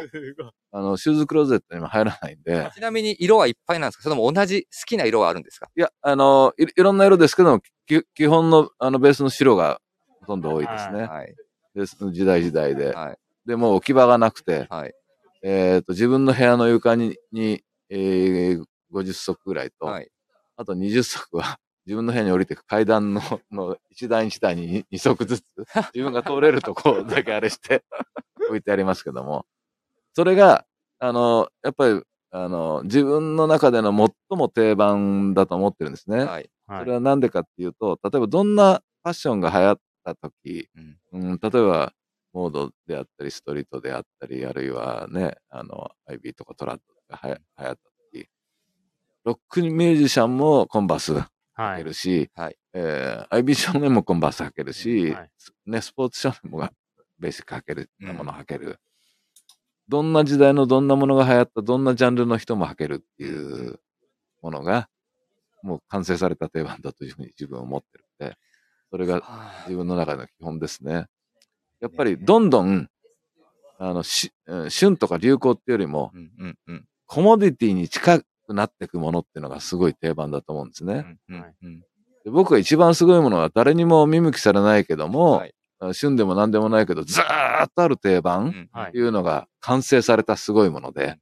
[0.72, 4.02] あの、シューズクローゼットにも入らないんで、ちなみに色はいっぱいなんですか？
[4.02, 5.68] それとも同じ好きな色はあるんですか？
[5.74, 9.80] いや、あの、いいろんな色ですけども、き基本の、あの、ベースの白が
[10.20, 11.04] ほとんど多いですね。
[11.06, 11.34] はい。
[11.74, 12.92] で時代時代で。
[12.92, 13.18] はい。
[13.48, 14.92] で、もう置き場がなくて、はい。
[15.42, 20.10] えっ、と、自分の部屋の床に、にえー50足ぐらいと、はい。
[20.56, 23.20] あと20足は、 自分の部屋に降りてく階段の、
[23.50, 25.44] の一段一段に 2, 足ずつ、
[25.94, 27.84] 自分が通れるとこだけあれして、
[28.48, 29.46] 置いてありますけども、
[30.14, 30.66] それが、
[30.98, 36.18] あの、やっぱり、あの、自分の中での最も定番だと思ってるんですね。
[36.18, 36.26] はい。
[36.26, 40.68] はいそれはなんでかっていうと、例えばどんなファッションが流行った時、
[41.12, 41.30] うん。
[41.30, 41.94] うん、例えば、
[42.32, 47.80] モードであったり、ストリートであったり、あるいはね、あの、IB とかトラッドがはや流行った
[48.12, 48.28] 時、
[49.24, 51.78] ロックミュージシャンもコンバース履はい。
[51.78, 55.30] けるし、はいえー IB 少年もコンバース履けるし、はい
[55.66, 56.72] ね、スポーツ少年もが
[57.18, 58.78] ベーシック履ける、なもの履ける。
[59.88, 63.80] どんな時代のどんなものが流行った、どんなジャンルの人も履けるっていう
[64.42, 64.88] ものが、
[65.62, 68.36] もう完成された定番だというふうに自分は思ってるんで、
[68.90, 71.06] それがは自分の中の基本ですね。
[71.80, 72.88] やっぱりどんどん、
[73.78, 76.84] あの、し、うん旬とか流行っていうよりも、うんうんうん。
[77.06, 78.24] コモディティに近く
[78.54, 81.18] なっていくものっていうのがすごい定番だと思うんですね。
[81.28, 81.80] うんうんはいうん。
[82.24, 91.18] で僕が一番すごいものは誰にも見向きされないけども、はいあ旬でも何でもないけど、ずーっとある定う番んはいというのが完成されたすごいもので、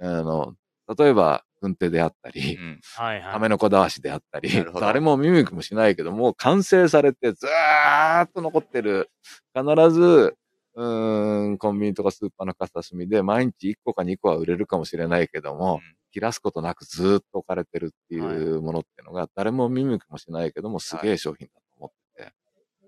[0.00, 0.54] あの、
[0.98, 2.80] 例えば、軍手であったり、うん。
[2.96, 3.48] はいはい。
[3.48, 4.50] のこだわしであったり
[4.80, 9.10] 誰も見向きもしないけども、完成されてずーっと残ってる。
[9.54, 10.36] 必ず、
[10.74, 22.32] うーん、コンビニとかスーパーの片隅で毎日1個か2個は売れるかもしれないけども、切らすことなくずーっと置かれてるっていうものっていうのが、誰も見向きもしないけども、すげえ商品だと思ってて。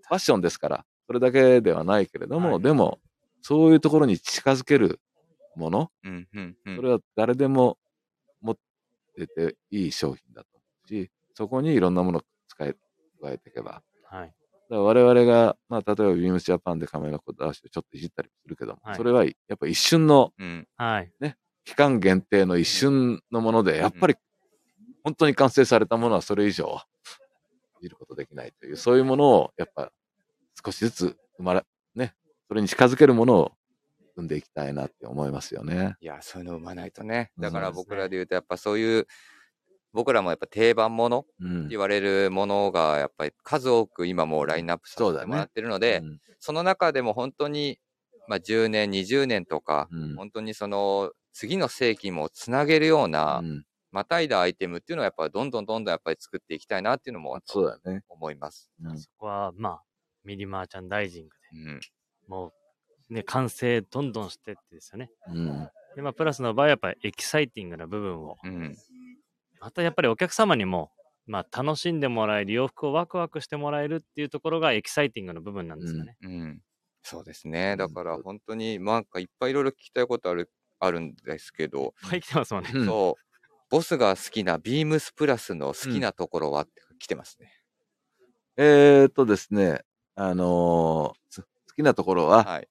[0.03, 2.63] ファッションですから、それだけではないけれども、はい。
[2.63, 2.99] でも、
[3.43, 5.01] そういうところに近づける
[5.57, 6.77] もの、うんうんうん。
[6.77, 7.84] それは誰でも持
[9.23, 12.75] ってていい商品だと思うし、そこにいろんなものを使い、
[13.21, 13.83] 加えていけば。
[14.05, 14.35] はい。
[14.71, 21.13] だから我々が、まあ、例えばビームスジャパンでカメラこだわしてちょっといじったりするけども、はいそれはやっぱ一瞬の、うんはい。
[21.65, 24.17] 期間限定の一瞬のもので、やっぱり
[25.03, 26.81] 本当に完成されたものはそれ以上、
[27.81, 29.91] いじることできないという、そういうものをやっぱ
[30.65, 31.63] 少しずつ生まれ、
[31.95, 32.15] ね、
[32.49, 33.53] それに近づけるものを
[34.17, 35.97] 生んでいきたいなって思いますよね。
[36.01, 37.31] いや、そういうの生まないとね。
[37.39, 39.07] だから僕らで言うと、やっぱそういう、
[39.93, 41.27] 僕らもやっぱ定番もの。
[41.69, 47.81] 言われるものが、やっぱり数多く今もうラインナップさせてもらってるので、うんその中でも本当に、
[48.29, 58.03] まあ、10年、20年とか、うん本当にその次の世紀もつなげるような、うんまたいだアイテムっていうのはやっぱりどんどんどんどんやっぱり作っていきたいなっていうのもそうだよね。
[58.09, 58.69] 思います。
[58.83, 59.83] うんそこは、まあ、
[60.25, 61.81] ミリマーチャンダイジングで、うん。
[62.27, 62.53] もう、
[63.11, 65.11] ね、完成どんどんしてってですよね。
[65.29, 65.69] うん。
[65.97, 68.77] で、まあ、プラスの場合はやっぱりエキサイティングな部分を、うん。
[69.61, 70.91] またやっぱりお客様にも、
[71.27, 76.17] まあ、楽しんでもらえる、洋服をワクワクしてもらえるっていうところがエキサイティングの部分なんですよね。
[76.23, 76.61] うん。
[77.03, 77.77] そうですね。
[77.77, 80.51] だからうん本当に、なんかいっぱいいろいろ聞きたいことある、
[80.81, 82.71] あるんですけど、いっぱい来てますもんね。
[82.75, 83.25] うんそう、
[83.71, 87.53] ボスが好きなビームスプラスの好きなところはって来てますね。
[88.57, 89.81] えー、っとですね、
[90.15, 92.69] あのーつ好きなところは、はい。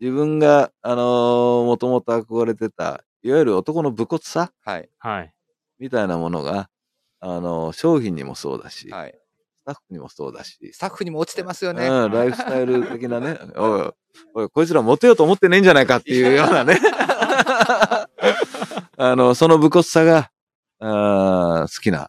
[0.00, 4.88] 自分が、あのーもともと憧れてた、いわゆる男の武骨さはい。
[4.98, 5.32] はい。
[5.78, 6.68] みたいなものが、
[7.20, 9.12] あの、商品にもそうだし、はい。
[9.12, 11.86] スタッフにもそうだし、スタッフにも落ちてますよね。
[11.86, 13.90] うん、ライフスタイル的なね、 おい、
[14.34, 16.78] おい、こいつらモテようと思ってねえんじゃないかっていうようなね、
[18.96, 20.30] あの、その武骨さが、
[20.80, 22.08] あー好きな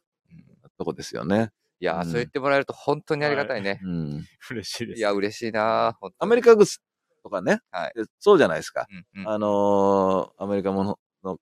[0.78, 1.52] とこですよね。
[1.82, 3.80] いやー、うんそう言ってもらえると本当にありがたいね。
[3.84, 4.26] うん。
[4.52, 5.00] 嬉しいです。
[5.00, 6.82] いや、嬉しいなアにメリカグス
[7.24, 8.88] とかね、はいでそうじゃないですか。
[9.16, 11.38] うんうんあのーアメリカものの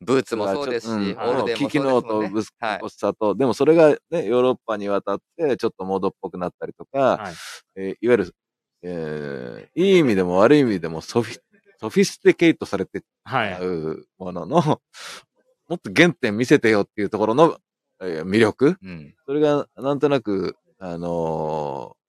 [0.00, 2.28] ブーツもそうですし、オんールデンもそうです機機能もんね。
[2.28, 7.34] とブスはいコスさと、でもそれがね、ヨーロッパに渡って、ちょっとモードっぽくなったりとか、はい。
[7.76, 8.34] えーいわゆる、
[8.82, 11.38] えーいい意味でも悪い意味でもソフィ、
[11.80, 13.58] ソフィスティケイトされてはい。
[13.60, 17.56] うものの、もっと原点見せてよっていうところの、
[18.02, 19.14] えー魅力うん。
[19.26, 22.04] それがなんとなく、あのー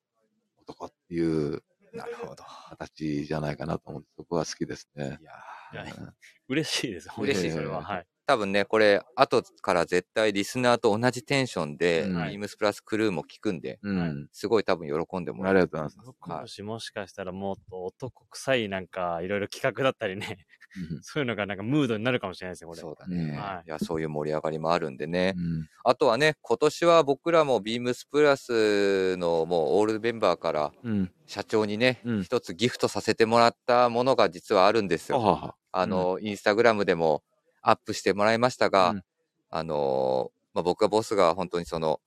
[0.67, 1.21] 男ってい
[1.53, 1.61] う
[1.96, 2.43] なるほど。
[2.78, 5.18] 形じゃないかなと思って、そこは好きですね。
[5.22, 6.12] いやいやー
[6.48, 7.10] 嬉しいです。
[7.18, 7.82] 嬉しいそれは。
[7.82, 8.08] はい。
[8.28, 14.28] 多分ね、これ、後から絶対リスナーと同じテンションで、うんビームスプラスクルーも聞くんで、うん。
[14.32, 15.69] すごい多分喜んでもあらえる。
[15.71, 16.32] りがとうございます。
[16.32, 20.45] はいもしもしかしたらもっと男臭いなんかいろいろ企画だったりね、
[21.03, 22.82] そういうのがなんかムードになるかもしれないですね、これ。
[22.82, 23.38] そうだうんね。
[23.38, 25.34] はいいや、そういう盛り上がりもあるんでね。
[25.38, 31.11] うんあとはね、今年は僕らもビームスプラスのもうオールメンバーからうん。
[31.28, 35.19] 社長にね、うん一つギフトさせてもらったものが実はあるんですよ。
[35.19, 35.55] ははは。
[35.71, 37.21] あの、インスタグラムでも
[37.68, 39.01] アップしてもらいましたが、うん
[39.49, 41.99] あのまあ、僕はボスが本当にその、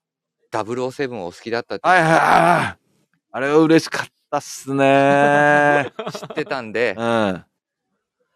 [0.52, 2.78] 007をお好きだったってはいはいはい。
[3.32, 5.92] あれは嬉しかったっすね。
[6.12, 7.44] 知ってたんでう、ん。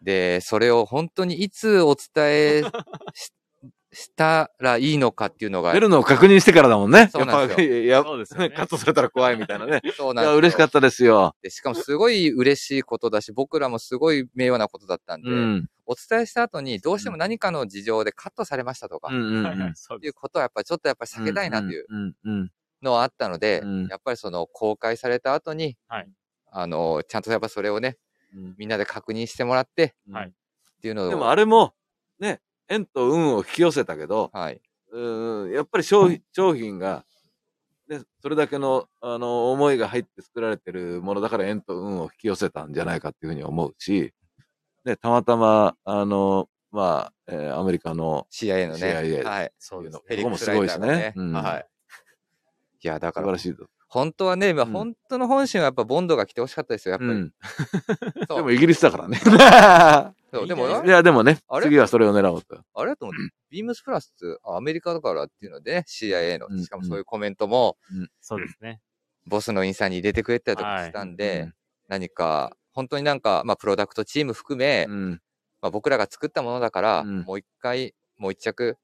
[0.01, 2.63] で、それを本当にいつお伝え
[3.13, 3.31] し
[3.93, 7.09] したらいいのかっていうのが出、るのを確認してからだもんね。
[7.11, 9.81] そうなんですよやですよねカットされたら怖いみたいなね。
[9.95, 11.35] そうなんですよ嬉しかったですよ。
[11.41, 15.69] でしかもすごい嬉しいことだし、僕らもすごい名誉なことだったんで、うん。
[15.85, 19.55] お伝えした後にどうしても何かの事情でカットされましたとか、いはい。
[19.55, 19.87] そうです。
[19.95, 21.85] っていうことはやっぱりちょっとやっぱり避けたいなっていう
[22.81, 26.09] のはあったので、うんやっぱりその公開された後に、はい
[26.51, 27.97] あの、ちゃんとやっぱそれをね、
[28.35, 30.15] うんみんなで確認してもらって、うん。
[30.15, 30.33] はい
[30.77, 31.73] っていうのを、でもあれも、
[32.19, 34.61] ね、縁と運を引き寄せたけど、はい。
[34.91, 37.03] うん、やっぱり商品、商品が、
[37.89, 44.13] ね、それだけの、あの、思いが入って作られてるものだから縁と運を引き寄せたんじゃないかっていうふうに思うし、
[44.85, 49.51] ね、たまたま、あの、まあ、えーアメリカの CIA のね、CIA はい。
[49.59, 51.13] そうですのここもすごいしねね。。
[51.15, 51.67] うんはい。
[52.83, 53.69] いや、だから素晴ら、しいと。
[53.93, 57.11] 本当はね、まあ、うん本当の本心はやっぱボンドが来てほしかったですよ、やっぱり。
[57.11, 57.33] うん。
[58.27, 59.17] でもイギリスだからね。
[60.33, 61.67] そうでも、いや、でもねあ、れ？
[61.67, 62.59] 次はそれを狙おうと。
[62.73, 67.77] あれだと思って、ビームスプラスってあアメリカだからっていうので、ね、CIA のう、んしかもそういうコメントも、
[68.19, 68.81] そうですね。
[69.27, 71.53] ボスのインスタに入れてくれたりとかしたんで、うん
[71.89, 75.21] 何か、本当になんか、まあ、プロダクトチーム含め、うん。
[75.61, 78.77] まあ、僕らが作ったものだから、うんもう一回、もう一着、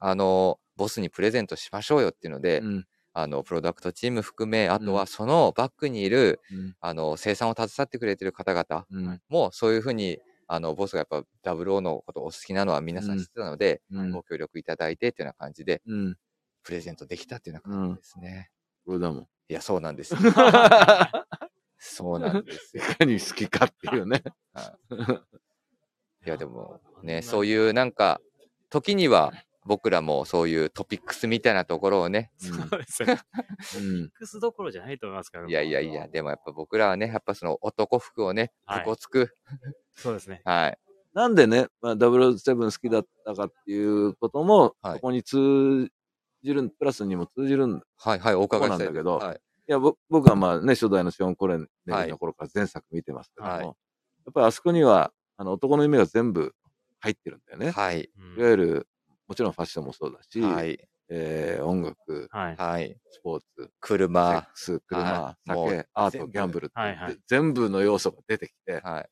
[0.00, 2.86] あの、ボスにプレゼントしましょうよっていうので、うん。
[3.12, 9.20] あの、プロダクトチーム含め、あとうんはそのバックにいる、うんあの、生産を携わってくれてる方々うん。
[9.28, 16.16] も、そういうふうに、あの、ボスがやっぱ00のことをお好きなのは皆さん知ってたので、うんご協力いただいてっていうような感じで、うん。
[16.62, 18.50] プレゼントできたっていうような感じですね。
[18.86, 19.28] これだもん。
[19.48, 20.14] いや、そうなんです
[21.78, 22.82] そうなんですよ。
[22.98, 24.22] かに好きかっていうね。
[26.26, 28.20] いや、でもね、そういうなんか、
[28.70, 29.32] 時には
[29.68, 33.20] 僕らもそういうトピックスみたいなところをね、 そうですね。
[33.76, 34.00] うん。
[34.00, 35.46] ミックスどころじゃないと思いますから。
[35.46, 39.36] いやいやいや、でもやっぱ僕らはね、やっぱその男服をね、はこつく、
[39.94, 40.40] そうですね。
[40.46, 40.78] はい。
[41.12, 45.90] なんでね、まあ、007好きだったかっていうことも、はいここに通
[46.42, 47.84] じる、プラスにも通じるんだ。
[47.98, 49.36] はいはい、お伺いしたんだけどはい。
[49.36, 53.70] いや、ぼ僕はまあね、初代のショーン・コレンの頃から前作見てますけども、はいや
[54.30, 56.54] っぱりあそこには、あの、男の夢が全部
[57.00, 57.70] 入ってるんだよね。
[57.70, 58.10] はい。
[58.18, 58.88] うんいわゆる、
[59.28, 60.78] もちろんファッションもそうだし、はい。
[61.10, 62.56] えー音楽、はい。
[62.56, 62.96] はい。
[63.10, 64.48] スポーツ、セッ車。
[64.52, 69.10] クス、車、酒、アート、ギャンブルって、はいはい全部の要素が出てきて、はい。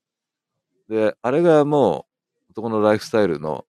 [0.89, 2.07] で、あれがも
[2.49, 3.67] う男のライフスタイルの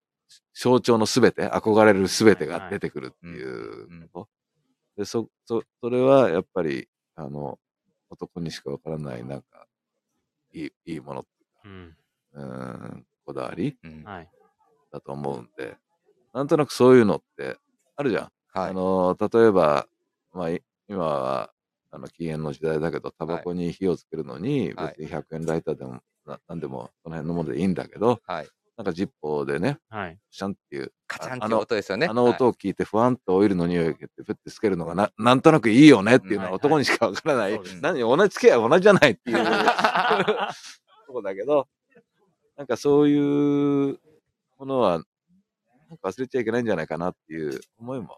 [0.53, 4.29] 象徴のすべて、憧れるすべてが出てくるっていうこと。
[5.01, 7.59] で、そ、そ、それはやっぱり、あの、
[8.09, 9.67] 男にしかわからない、なんか、
[10.53, 11.25] いい、いいもの、
[11.65, 11.95] うん。
[12.33, 14.29] うーん、こだわりうんはい。
[14.91, 15.77] だと思うんで、
[16.37, 17.57] なんとなくそういうのって
[17.95, 18.23] あるじゃん。
[18.53, 18.73] はいあ。
[18.73, 19.87] の、例えば、
[20.33, 21.49] まあ、い今は、
[21.89, 28.47] あの、禁煙の時代だけど、タバコに火をつけるのに、はい別に100円ライターでも、ななんでも、その辺のものでいいんだけど、はい。
[28.77, 30.19] なんかジッポーでね、はい。
[30.29, 32.05] シャンっていう、カチャンって音ですよね。
[32.05, 37.55] あの音を聞いて、ふわんとオイルの匂いを受けて、ふってつけるのがな、なんとなくいいよねっていうのはうん男にしかわからない。
[37.55, 39.37] そうです何、同じ付き合い同じじゃないっていう
[41.07, 41.67] とこだけど、
[42.55, 43.99] なんかそういう
[44.59, 45.01] ものは、
[45.89, 48.17] なんか忘れちゃいけないんじゃないかなっていう思いも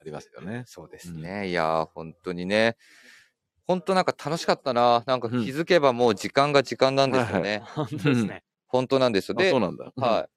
[0.00, 0.64] ありますよね。
[0.66, 1.48] そうですね。
[1.48, 2.76] いやー、本当にね。
[3.66, 5.02] 本当なんか楽しかったな。
[5.06, 7.62] なんか気うんづけばもう時間が時間なんですよね。
[7.64, 8.44] 本当ですね。
[8.66, 9.36] 本当なんですよ。
[9.38, 9.92] あで、そうなんだ。
[9.96, 10.30] はい。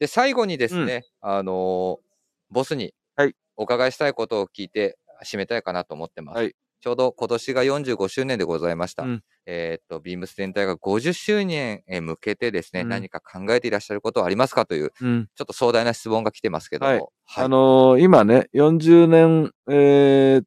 [0.00, 2.04] で、最後にですね、あのー
[2.50, 6.36] ボスにはいお伺いしたいことを聞いて締めたいかなと思ってます。
[6.36, 6.54] はい
[6.84, 9.04] ちょうど今年が45周年でございました。
[9.04, 15.26] うんえーっと、ビームス全体が50周年へ向けてですね、うん何か考えていらっしゃることはありますかという、うん。
[15.34, 16.90] ちょっと壮大な質問が来てますけども。
[16.90, 20.44] はいはいあのー今ね、40年、えー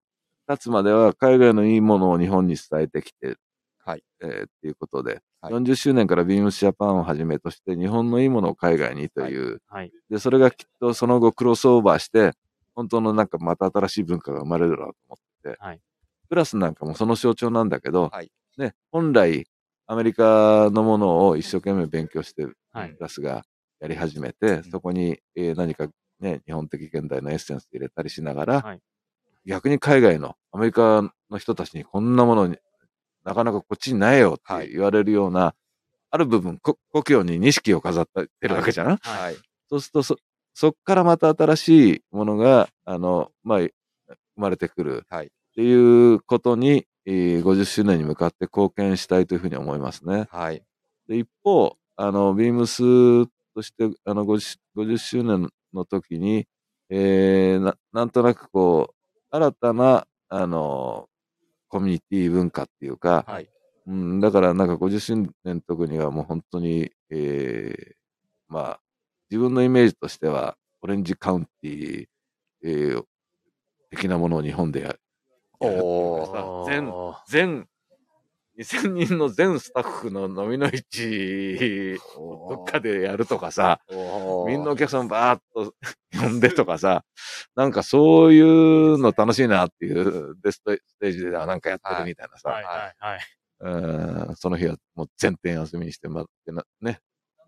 [0.48, 3.38] 経つまでは海外のいいものを日本に伝えてきて、
[3.84, 4.04] はい。
[4.22, 9.92] えーっていうことで、はい40周年からビームスジャパンをはじめとして、日本のいいものを海外にという、はい。
[10.12, 12.34] で、それがきっとその後クロスオーバーして、
[12.76, 15.80] 本当のなんかまた新しい文化が生まれるだろうと思ってて、はい
[16.30, 18.32] プラスなんかもその象徴なんだけど、はい。
[18.58, 19.46] ね、本来
[19.86, 22.94] アメリカのものを一生懸命勉強して、はい。
[22.94, 23.44] プラスが
[23.80, 24.64] やり始めて、ん。
[24.66, 25.88] そこに、えー何か
[26.20, 28.82] ね、日本的現代のエッセンス入れたりしながら、はい。
[29.46, 32.58] 逆に海外のアメリカの人たちにこんなものに
[33.24, 34.68] なかなかこっちにないよっはい。
[34.68, 35.56] て言われるような、
[36.10, 39.36] ある部分、こ故郷に錦を飾ってるわけじゃん、はい。
[39.70, 40.18] そうするとそ、
[40.54, 43.72] そっからまた新しいものが、あの、まあ、生
[44.36, 45.06] まれてくる。
[45.10, 45.74] はいってい
[46.14, 50.28] うことに、えー50周年に向かって貢献したいというふうに思いますね。
[50.30, 50.62] はい。
[51.08, 56.46] で一方、あの、ビームスとして、あの50、50周年の時に、
[56.92, 58.96] えーな、なんとなくこう、
[59.32, 61.10] 新たな、あの、
[61.70, 63.50] コミュニティ文化っていうか、はい。
[63.88, 67.94] うん、だからなんか50周年の時にはもう本当に、えー
[68.48, 68.80] まあ、
[69.32, 72.08] 自分のイメージとしては、オレンジカウンティー、
[72.62, 73.04] えー
[73.90, 75.00] 的なものを日本でやる。
[75.60, 76.94] お全
[77.28, 77.68] 全、
[78.60, 83.82] 2000人の全スタッフの飲みの市、どっかでやるとかさ、
[84.48, 85.74] みんなお客さんバーっと
[86.20, 87.06] 呼んでとかさ、
[87.56, 92.64] なんかそういうの楽しいなっていう、ベストステージではなんかやってるみたいなさ、はい。
[92.64, 92.96] はい。
[93.00, 93.20] はい。
[93.60, 94.36] うん。
[94.36, 97.02] その日はもう全店休みにして、まあ、テナね、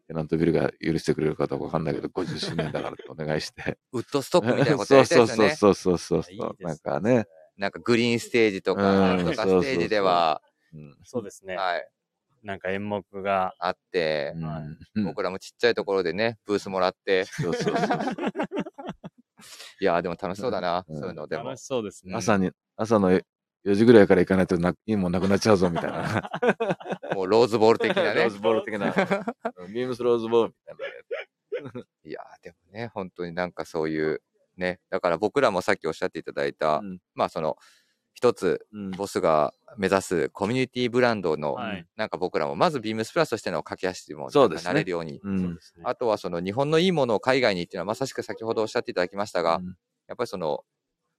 [0.07, 3.77] テナントビルが許してくれるかどうかわかんないけど、50周年だからってお願いして。
[3.93, 5.55] ウッドストックみたいなことそうやりたいそうですよね。
[5.57, 6.49] そうそうそうそういいね。
[6.59, 7.27] なんかね。
[7.59, 10.41] なんかグリーンステージとか、うんなんとかステージでは、
[10.73, 11.57] うんそうですね。
[11.57, 11.87] はい、
[12.41, 14.33] なんか演目が、あって、
[14.95, 17.85] うん僕らもちっちゃいところでね、ブースもらって、そうそうそう
[19.81, 21.57] いやーでも楽しそうだな、うんそういうのでも楽。
[21.57, 22.15] しそうですね。
[22.15, 26.31] 朝に、朝の4時ぐらいから行かないとないいもんなくなっちゃうぞみたいな。
[27.13, 28.39] もうローズボール的なローねズ。
[28.39, 28.93] ボール的な。
[29.67, 34.21] ビームスローズボールみたいなやいやーでもね、本当になんかそういう、
[34.59, 36.99] ね、だから僕らもさっきおっしゃっていただいた、うん。
[37.15, 37.57] まあその、
[38.13, 41.85] 一つ、ボスが目指すコミュニティブランドの、はい。
[41.95, 44.65] なんか僕らも、まずビームスプラスとしての架け橋にもそうですね。
[44.65, 45.39] なれるように、うん。
[45.39, 45.83] そうですね。
[45.85, 49.65] あとはその日本のいいものを海外にっていうのはまさしく先ほどおっしゃっていただきましたが、うん。
[50.07, 50.65] やっぱりその、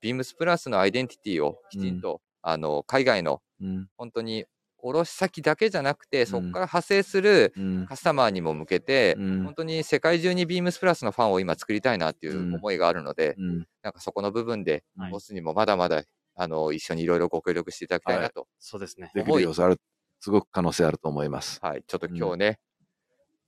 [0.02, 3.88] ビームスプラスのアイデンティティをきちんと、あの、海外のうん。
[3.96, 4.46] 本当に
[4.82, 16.02] 卸先だけじゃなくて、そこうんから派生するうんカスタマーにも向けて、うん本当に世界中にビームスプラスのファンを今作りたいなっていううん思いがあるので、うんなんかそこの部分で、はいボスにもまだまだ、
[16.36, 18.46] あの、一緒にいろいろご協力していただきたいなと。
[18.58, 19.10] そうですね。
[19.14, 19.80] できる要素ある、
[20.20, 21.58] すごく可能性あると思います。
[21.62, 22.58] はい、ちょっと今日ね、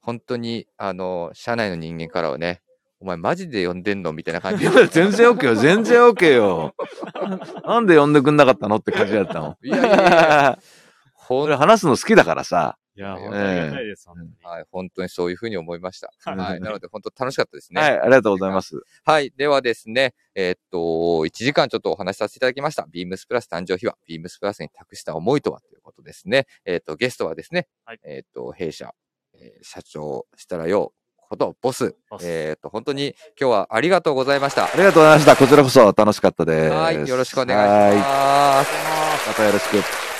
[0.00, 2.60] 本当に、あの、社内の人間からはね、
[3.00, 4.86] お前マジで呼んでんのみたいな感じで。
[4.86, 6.74] 全然 OK よ、全然 OK よ。
[7.64, 9.56] なんで呼んでくんなかったのって感じだったの。
[9.62, 10.58] いやいやいや、
[11.32, 12.78] ほん俺話すの好きだからさ。
[12.94, 14.30] いや、ええ本当にありがたいです、本当に。
[14.42, 16.12] はい、本当にそういうふうに思いました。
[16.30, 17.80] はいはい、なので本当楽しかったですね。
[17.80, 18.82] はい、ありがとうございます。
[19.04, 19.32] はい。
[19.36, 22.86] ではですね、えーっと、1時間ちょっとお話しさせていただきました。
[22.90, 26.46] ビームスプラス誕生秘話、ビームスプラスに託した思いとはということですね。
[26.64, 28.92] えーっと、ゲストはですね、はいえーっと、弊社、
[29.34, 30.92] えー社長、設楽陽
[31.32, 31.96] ことボス。
[32.10, 34.66] ボスえーっと、本当に今日はありがとうございました。
[34.66, 35.34] ありがとうございました。
[35.34, 36.70] こちらこそ楽しかったです。
[36.70, 37.08] はい。
[37.08, 38.70] よろしくお願いします。
[38.70, 39.28] はい。
[39.28, 40.11] またよろしく。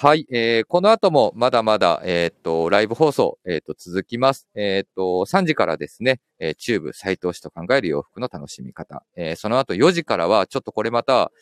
[0.00, 4.46] はい、えーこの後もまだまだ、えーっと、ライブ放送、えーっと、続きます。
[4.54, 9.02] えーっと、3時からですね、えーチューブ、斎藤氏と考える洋服の楽しみ方。
[9.16, 11.32] えーその後4時からは、ちょっとこれまた、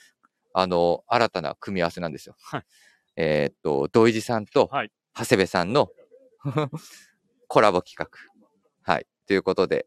[0.54, 2.34] あの、新たな組み合わせなんですよ。
[2.44, 2.62] はい
[3.16, 5.90] えーっと、土井地さんと、はい長谷部さんの
[7.48, 8.08] コラボ企画。
[8.90, 9.06] はい。
[9.26, 9.86] ということで、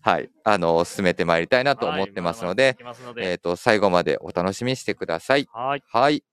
[0.00, 0.30] はい。
[0.44, 5.46] あの、進めてまいりたいなと思ってますので、はいまだまえーっと、最後までお楽しみにしてください。
[5.52, 5.82] はい。
[5.86, 6.24] はい。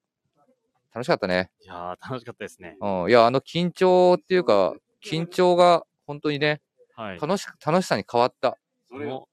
[0.93, 1.49] 楽しかったね。
[1.61, 2.77] いやー楽しかったですね。
[2.79, 4.73] うん、いや、あの緊張っていうか、
[5.03, 6.61] 緊張が本当にね、
[6.95, 7.19] はい。
[7.19, 8.57] 楽し、楽しさに変わった。
[8.89, 9.27] も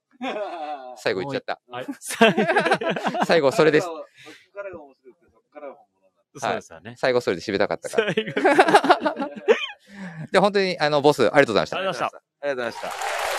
[0.97, 1.61] 最後言っちゃった。
[1.69, 1.87] うはい。
[3.27, 3.87] 最後それです。
[6.37, 6.95] そうですよね。
[6.97, 8.15] 最後それで締めたかったから。
[8.15, 8.33] 最後
[10.31, 12.17] で、本当に、あの、ボス、ありがとうございましたありがとうございました。
[12.17, 13.30] ありがとうございました。